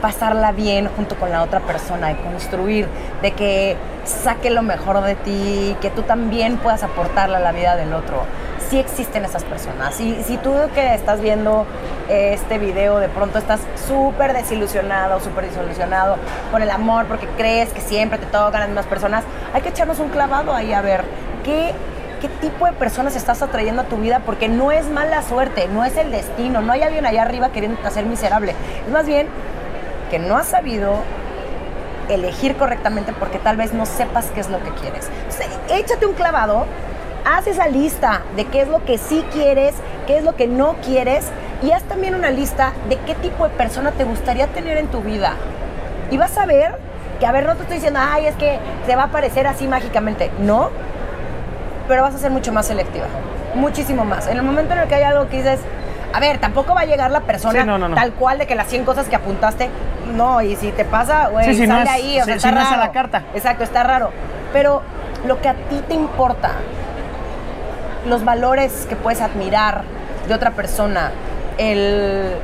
pasarla 0.00 0.52
bien 0.52 0.88
junto 0.96 1.16
con 1.16 1.30
la 1.30 1.42
otra 1.42 1.60
persona, 1.60 2.08
de 2.08 2.16
construir, 2.16 2.86
de 3.20 3.32
que 3.32 3.76
saque 4.04 4.50
lo 4.50 4.62
mejor 4.62 5.02
de 5.02 5.14
ti, 5.14 5.76
que 5.80 5.90
tú 5.90 6.02
también 6.02 6.56
puedas 6.56 6.82
aportarle 6.82 7.36
a 7.36 7.40
la 7.40 7.52
vida 7.52 7.76
del 7.76 7.92
otro 7.92 8.24
sí 8.70 8.78
existen 8.78 9.24
esas 9.24 9.42
personas. 9.42 10.00
Y 10.00 10.22
si 10.22 10.36
tú 10.36 10.54
que 10.74 10.94
estás 10.94 11.20
viendo 11.20 11.66
este 12.08 12.58
video 12.58 12.98
de 12.98 13.08
pronto 13.08 13.38
estás 13.38 13.60
súper 13.88 14.32
desilusionado, 14.32 15.20
súper 15.20 15.46
desilusionado 15.46 16.16
por 16.52 16.62
el 16.62 16.70
amor, 16.70 17.06
porque 17.06 17.26
crees 17.36 17.70
que 17.70 17.80
siempre 17.80 18.18
te 18.18 18.26
tocan 18.26 18.60
las 18.60 18.68
mismas 18.68 18.86
personas, 18.86 19.24
hay 19.52 19.62
que 19.62 19.70
echarnos 19.70 19.98
un 19.98 20.08
clavado 20.08 20.54
ahí 20.54 20.72
a 20.72 20.82
ver 20.82 21.02
qué, 21.44 21.72
qué 22.20 22.28
tipo 22.28 22.64
de 22.66 22.72
personas 22.72 23.16
estás 23.16 23.42
atrayendo 23.42 23.82
a 23.82 23.84
tu 23.86 23.96
vida, 23.96 24.20
porque 24.24 24.48
no 24.48 24.70
es 24.70 24.88
mala 24.88 25.22
suerte, 25.22 25.66
no 25.66 25.84
es 25.84 25.96
el 25.96 26.12
destino, 26.12 26.60
no 26.60 26.72
hay 26.72 26.82
alguien 26.82 27.04
allá 27.06 27.22
arriba 27.22 27.50
queriendo 27.50 27.76
hacer 27.84 28.06
miserable. 28.06 28.54
Es 28.86 28.92
más 28.92 29.06
bien 29.06 29.26
que 30.10 30.20
no 30.20 30.36
has 30.36 30.46
sabido 30.46 30.94
elegir 32.08 32.56
correctamente 32.56 33.12
porque 33.12 33.38
tal 33.38 33.56
vez 33.56 33.72
no 33.72 33.86
sepas 33.86 34.26
qué 34.34 34.40
es 34.40 34.48
lo 34.48 34.62
que 34.62 34.70
quieres. 34.70 35.08
échate 35.68 36.06
un 36.06 36.14
clavado 36.14 36.66
haz 37.24 37.46
esa 37.46 37.68
lista 37.68 38.22
de 38.36 38.46
qué 38.46 38.62
es 38.62 38.68
lo 38.68 38.84
que 38.84 38.98
sí 38.98 39.24
quieres, 39.32 39.74
qué 40.06 40.18
es 40.18 40.24
lo 40.24 40.36
que 40.36 40.46
no 40.46 40.74
quieres 40.84 41.26
y 41.62 41.72
haz 41.72 41.82
también 41.84 42.14
una 42.14 42.30
lista 42.30 42.72
de 42.88 42.96
qué 42.98 43.14
tipo 43.14 43.44
de 43.44 43.50
persona 43.50 43.92
te 43.92 44.04
gustaría 44.04 44.46
tener 44.48 44.78
en 44.78 44.88
tu 44.88 45.00
vida. 45.02 45.34
Y 46.10 46.16
vas 46.16 46.36
a 46.38 46.46
ver 46.46 46.76
que, 47.18 47.26
a 47.26 47.32
ver, 47.32 47.46
no 47.46 47.54
te 47.54 47.62
estoy 47.62 47.76
diciendo, 47.76 48.00
ay, 48.02 48.26
es 48.26 48.34
que 48.36 48.58
se 48.86 48.96
va 48.96 49.02
a 49.02 49.06
aparecer 49.06 49.46
así 49.46 49.68
mágicamente. 49.68 50.30
No, 50.40 50.70
pero 51.86 52.02
vas 52.02 52.14
a 52.14 52.18
ser 52.18 52.30
mucho 52.30 52.52
más 52.52 52.66
selectiva. 52.66 53.06
Muchísimo 53.54 54.04
más. 54.04 54.26
En 54.26 54.36
el 54.36 54.42
momento 54.42 54.72
en 54.72 54.80
el 54.80 54.88
que 54.88 54.94
hay 54.94 55.02
algo 55.02 55.28
que 55.28 55.38
dices, 55.38 55.60
a 56.12 56.20
ver, 56.20 56.38
tampoco 56.38 56.74
va 56.74 56.80
a 56.80 56.86
llegar 56.86 57.10
la 57.10 57.20
persona 57.20 57.64
tal 57.94 58.12
cual 58.14 58.38
de 58.38 58.46
que 58.46 58.54
las 58.54 58.68
100 58.68 58.84
cosas 58.84 59.08
que 59.08 59.16
apuntaste, 59.16 59.68
no, 60.14 60.42
y 60.42 60.56
si 60.56 60.72
te 60.72 60.84
pasa, 60.84 61.28
güey, 61.28 61.54
sale 61.66 61.90
ahí, 61.90 62.20
o 62.20 62.24
sea, 62.24 62.34
está 62.34 62.50
raro. 62.50 62.76
la 62.76 62.90
carta. 62.90 63.22
Exacto, 63.34 63.64
está 63.64 63.82
raro. 63.82 64.10
Pero 64.52 64.82
lo 65.26 65.40
que 65.40 65.48
a 65.48 65.54
ti 65.54 65.82
te 65.86 65.94
importa, 65.94 66.52
los 68.06 68.24
valores 68.24 68.86
que 68.88 68.96
puedes 68.96 69.20
admirar 69.20 69.82
de 70.26 70.34
otra 70.34 70.52
persona, 70.52 71.12
el, 71.58 72.36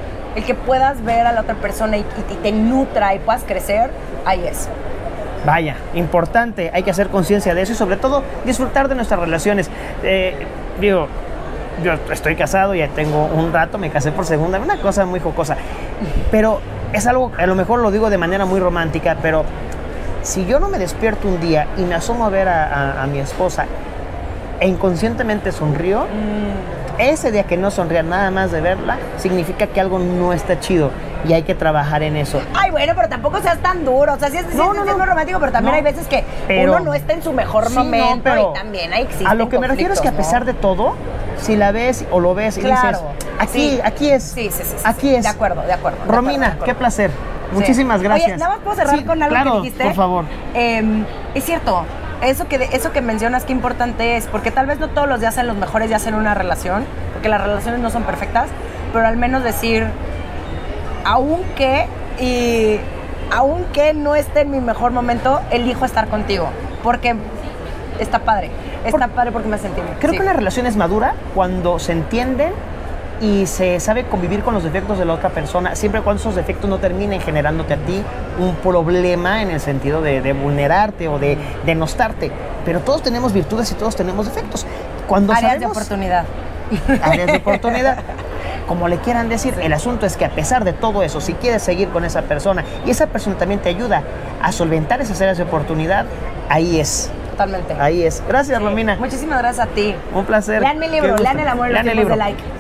que 0.47 0.55
puedas 0.55 1.03
ver 1.03 1.27
a 1.27 1.33
la 1.33 1.41
otra 1.41 1.55
persona 1.55 1.97
y, 1.97 2.05
te 2.43 2.53
nutra 2.53 3.15
y 3.15 3.19
puedas 3.19 3.45
crecer, 3.45 3.91
ahí 4.25 4.47
es. 4.47 4.69
Vaya, 5.45 5.77
importante, 5.95 6.71
hay 6.75 6.83
que 6.83 6.91
hacer 6.91 7.09
conciencia 7.09 7.55
de 7.55 7.63
eso 7.63 7.73
y 7.73 7.77
sobre 7.77 7.97
todo 7.97 8.23
disfrutar 8.45 8.89
de 8.89 8.97
nuestras 8.97 9.21
relaciones. 9.21 9.71
Eh, 10.03 10.47
digo, 10.81 11.07
yo 11.85 11.95
estoy 12.11 12.35
casado, 12.37 12.75
ya 12.75 12.89
tengo 12.89 13.27
un 13.27 13.53
rato, 13.53 13.79
me 13.79 13.91
casé 13.91 14.13
por 14.13 14.27
segunda, 14.27 14.59
una 14.59 14.81
cosa 14.81 15.07
muy 15.07 15.21
jocosa. 15.21 15.57
Pero 16.31 16.61
es 16.93 17.07
algo, 17.07 17.33
a 17.39 17.47
lo 17.47 17.55
mejor 17.55 17.81
lo 17.81 17.91
digo 17.91 18.11
de 18.11 18.19
manera 18.19 18.45
muy 18.45 18.61
romántica, 18.61 19.17
pero 19.23 19.45
si 20.23 20.45
yo 20.47 20.59
no 20.59 20.69
me 20.69 20.79
despierto 20.79 21.29
un 21.29 21.41
día 21.41 21.69
y 21.77 21.83
me 21.83 21.95
asomo 21.95 22.27
a 22.27 22.29
ver 22.29 22.49
a 22.49 23.07
mi 23.11 23.21
esposa 23.21 23.67
e 24.61 24.69
inconscientemente 24.69 25.53
sonrió, 25.53 26.03
mm. 26.05 27.01
ese 27.01 27.33
día 27.33 27.45
que 27.45 27.57
no 27.57 27.71
sonría 27.71 28.03
nada 28.03 28.31
más 28.31 28.51
de 28.53 28.61
verla, 28.61 28.99
significa 29.19 29.67
que 29.67 29.81
algo 29.81 29.99
no 29.99 30.33
está 30.33 30.61
chido 30.61 30.91
y 31.27 31.33
hay 31.33 31.43
que 31.43 31.55
trabajar 31.55 32.03
en 32.03 32.17
eso. 32.17 32.41
Ay, 32.55 32.71
bueno, 32.71 32.93
pero 32.95 33.09
tampoco 33.09 33.41
seas 33.41 33.59
tan 33.59 33.85
duro. 33.85 34.15
O 34.15 34.19
sea, 34.19 34.31
sí 34.31 34.39
es, 34.39 34.55
no, 34.55 34.73
no, 34.73 34.85
no, 34.85 35.05
romántico, 35.05 35.39
pero 35.41 35.53
también 35.53 35.75
hay 35.75 35.83
veces 35.83 36.07
que 36.07 36.25
uno 36.65 36.81
no 36.81 36.95
está 36.95 37.15
en 37.15 37.23
su 37.23 37.33
mejor 37.33 37.71
momento 37.71 38.21
pero 38.23 38.53
y 38.55 38.59
también 38.59 38.93
hay 38.93 39.09
A 39.27 39.35
lo 39.35 39.49
que 39.49 39.59
me 39.59 39.67
refiero 39.67 39.93
es 39.93 40.01
que 40.01 40.09
a 40.09 40.17
pesar 40.17 40.45
de 40.45 40.55
todo, 40.55 40.95
si 41.39 41.57
la 41.57 41.73
ves 41.73 42.05
o 42.11 42.21
lo 42.21 42.35
ves 42.35 42.59
y 42.59 42.63
dices, 42.63 42.99
aquí, 43.39 43.81
aquí 43.83 44.11
es. 44.11 44.23
Sí, 44.23 44.51
sí, 44.53 44.63
sí, 44.65 44.77
Aquí 44.85 45.15
es. 45.15 45.25
De 45.25 45.29
acuerdo, 45.29 45.63
de 45.63 45.73
acuerdo. 45.73 45.99
Romina, 46.07 46.59
qué 46.65 46.75
placer. 46.75 47.11
Muchísimas 47.53 48.03
gracias. 48.03 48.29
Oye, 48.29 48.39
nada 48.39 48.55
más 48.55 48.61
puedo 48.65 48.77
cerrar 48.77 49.05
con 49.05 49.23
algo 49.23 49.53
que 49.53 49.59
dijiste. 49.59 49.85
Por 49.85 49.95
favor. 49.95 50.25
Em, 50.55 51.05
es 51.35 51.45
cierto, 51.45 51.85
eso 52.27 52.49
que, 52.49 52.57
eso 52.73 52.93
que 52.93 53.01
mencionas, 53.01 53.45
qué 53.45 53.53
importante 53.53 54.17
es, 54.17 54.27
porque 54.27 54.51
tal 54.51 54.67
vez 54.67 54.79
no 54.79 54.89
todos 54.89 55.09
los 55.09 55.21
días 55.21 55.35
sean 55.35 55.47
los 55.47 55.57
mejores 55.57 55.89
días 55.89 56.07
en 56.07 56.15
una 56.15 56.35
relación, 56.35 56.85
porque 57.13 57.29
las 57.29 57.41
relaciones 57.41 57.81
no 57.81 57.91
son 57.91 58.03
perfectas, 58.03 58.49
pero 58.93 59.07
al 59.07 59.17
menos 59.17 59.45
decir, 59.45 59.87
aunque, 61.05 61.87
y 62.19 62.79
aunque 63.31 63.95
no 63.95 64.15
esté 64.15 64.41
en 64.41 64.51
mi 64.51 64.61
mejor 64.61 64.93
momento, 64.93 65.41
elijo 65.51 65.85
estar 65.85 66.09
contigo, 66.09 66.49
porque 66.83 67.17
está 67.99 68.21
padre, 68.21 68.51
está 68.85 69.09
padre 69.09 69.33
porque 69.33 69.49
me 69.49 69.57
hace 69.57 69.65
sentir 69.65 69.85
Creo 70.01 70.13
que 70.13 70.21
una 70.21 70.33
relación 70.33 70.67
es 70.67 70.77
madura 70.77 71.15
cuando 71.35 71.79
se 71.79 71.93
entienden 71.93 72.53
y 73.21 73.47
se 73.47 73.81
sabe 73.81 74.05
convivir 74.05 74.43
con 74.43 74.55
los 74.55 74.63
defectos 74.63 74.99
de 74.99 75.05
la 75.05 75.15
otra 75.15 75.31
persona, 75.31 75.75
siempre 75.75 76.03
cuando 76.03 76.21
esos 76.21 76.35
defectos 76.35 76.69
no 76.69 76.79
terminen 76.79 77.21
generándote 77.21 77.75
a 77.75 77.79
ti 77.79 78.03
un 78.39 78.55
problema 78.57 79.43
en 79.43 79.51
el 79.51 79.61
sentido 79.61 80.03
de, 80.03 80.33
vulnerarte 80.33 81.09
o 81.09 81.19
de 81.19 81.39
denostarte. 81.65 82.31
Pero 82.65 82.81
todos 82.81 83.03
tenemos 83.03 83.33
virtudes 83.33 83.71
y 83.73 83.75
todos 83.75 83.97
tenemos 83.97 84.27
defectos. 84.27 84.67
Cuando 85.07 85.33
áreas 85.33 85.61
de 85.61 85.67
oportunidad. 85.67 86.25
Áreas 87.03 87.27
de 87.29 87.37
oportunidad. 87.39 87.99
Como 88.67 88.89
le 88.89 88.99
quieran 88.99 89.29
decir, 89.29 89.55
el 89.63 89.73
asunto 89.73 90.07
es 90.07 90.17
que 90.17 90.25
a 90.25 90.31
pesar 90.31 90.65
de 90.65 90.73
todo 90.73 91.05
eso, 91.05 91.21
si 91.21 91.35
quieres 91.35 91.63
seguir 91.63 91.89
con 91.91 92.05
esa 92.05 92.23
persona 92.23 92.65
y 92.85 92.91
esa 92.91 93.07
persona 93.07 93.37
también 93.37 93.61
te 93.61 93.69
ayuda 93.69 94.03
a 94.43 94.51
solventar 94.51 95.01
esas 95.01 95.21
áreas 95.21 95.39
de 95.39 95.45
oportunidad, 95.45 96.05
ahí 96.49 96.81
es. 96.81 97.11
Totalmente. 97.31 97.75
Ahí 97.79 98.03
es. 98.03 98.23
Gracias, 98.27 98.61
Romina. 98.61 98.97
Muchísimas 98.97 99.39
gracias 99.39 99.69
a 99.69 99.71
ti. 99.71 99.95
Un 100.13 100.25
placer. 100.25 100.61
Lean 100.61 100.79
mi 100.81 100.89
libro, 100.89 101.17
lean 101.17 101.39
El 101.39 101.49
amor 101.49 101.71
y 101.71 101.95
los 101.95 102.09
de 102.09 102.17
like 102.17 102.56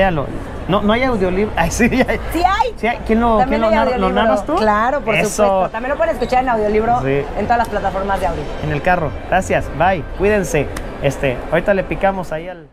léalo. 0.00 0.26
No, 0.68 0.82
no 0.82 0.92
hay 0.92 1.02
audiolibro. 1.02 1.52
Ay, 1.56 1.70
sí, 1.70 1.84
hay. 1.84 2.18
Sí 2.32 2.42
hay. 2.44 2.74
Sí 2.76 2.86
hay. 2.86 2.98
¿Quién 3.06 3.20
lo, 3.20 3.38
quién 3.46 3.60
lo 3.60 3.66
audiolibro. 3.68 4.10
narras 4.10 4.46
tú? 4.46 4.54
Claro, 4.54 5.00
por 5.00 5.14
Eso. 5.14 5.28
supuesto. 5.44 5.70
También 5.70 5.90
lo 5.90 5.96
pueden 5.96 6.14
escuchar 6.14 6.42
en 6.44 6.48
audiolibro 6.50 7.00
Sí. 7.02 7.22
en 7.38 7.44
todas 7.44 7.58
las 7.58 7.68
plataformas 7.68 8.20
de 8.20 8.26
audio. 8.26 8.42
En 8.64 8.70
el 8.70 8.80
carro. 8.80 9.10
Gracias. 9.28 9.66
Bye. 9.78 10.02
Cuídense. 10.18 10.66
Este, 11.02 11.36
ahorita 11.50 11.74
le 11.74 11.82
picamos 11.84 12.30
ahí 12.32 12.48
al. 12.48 12.68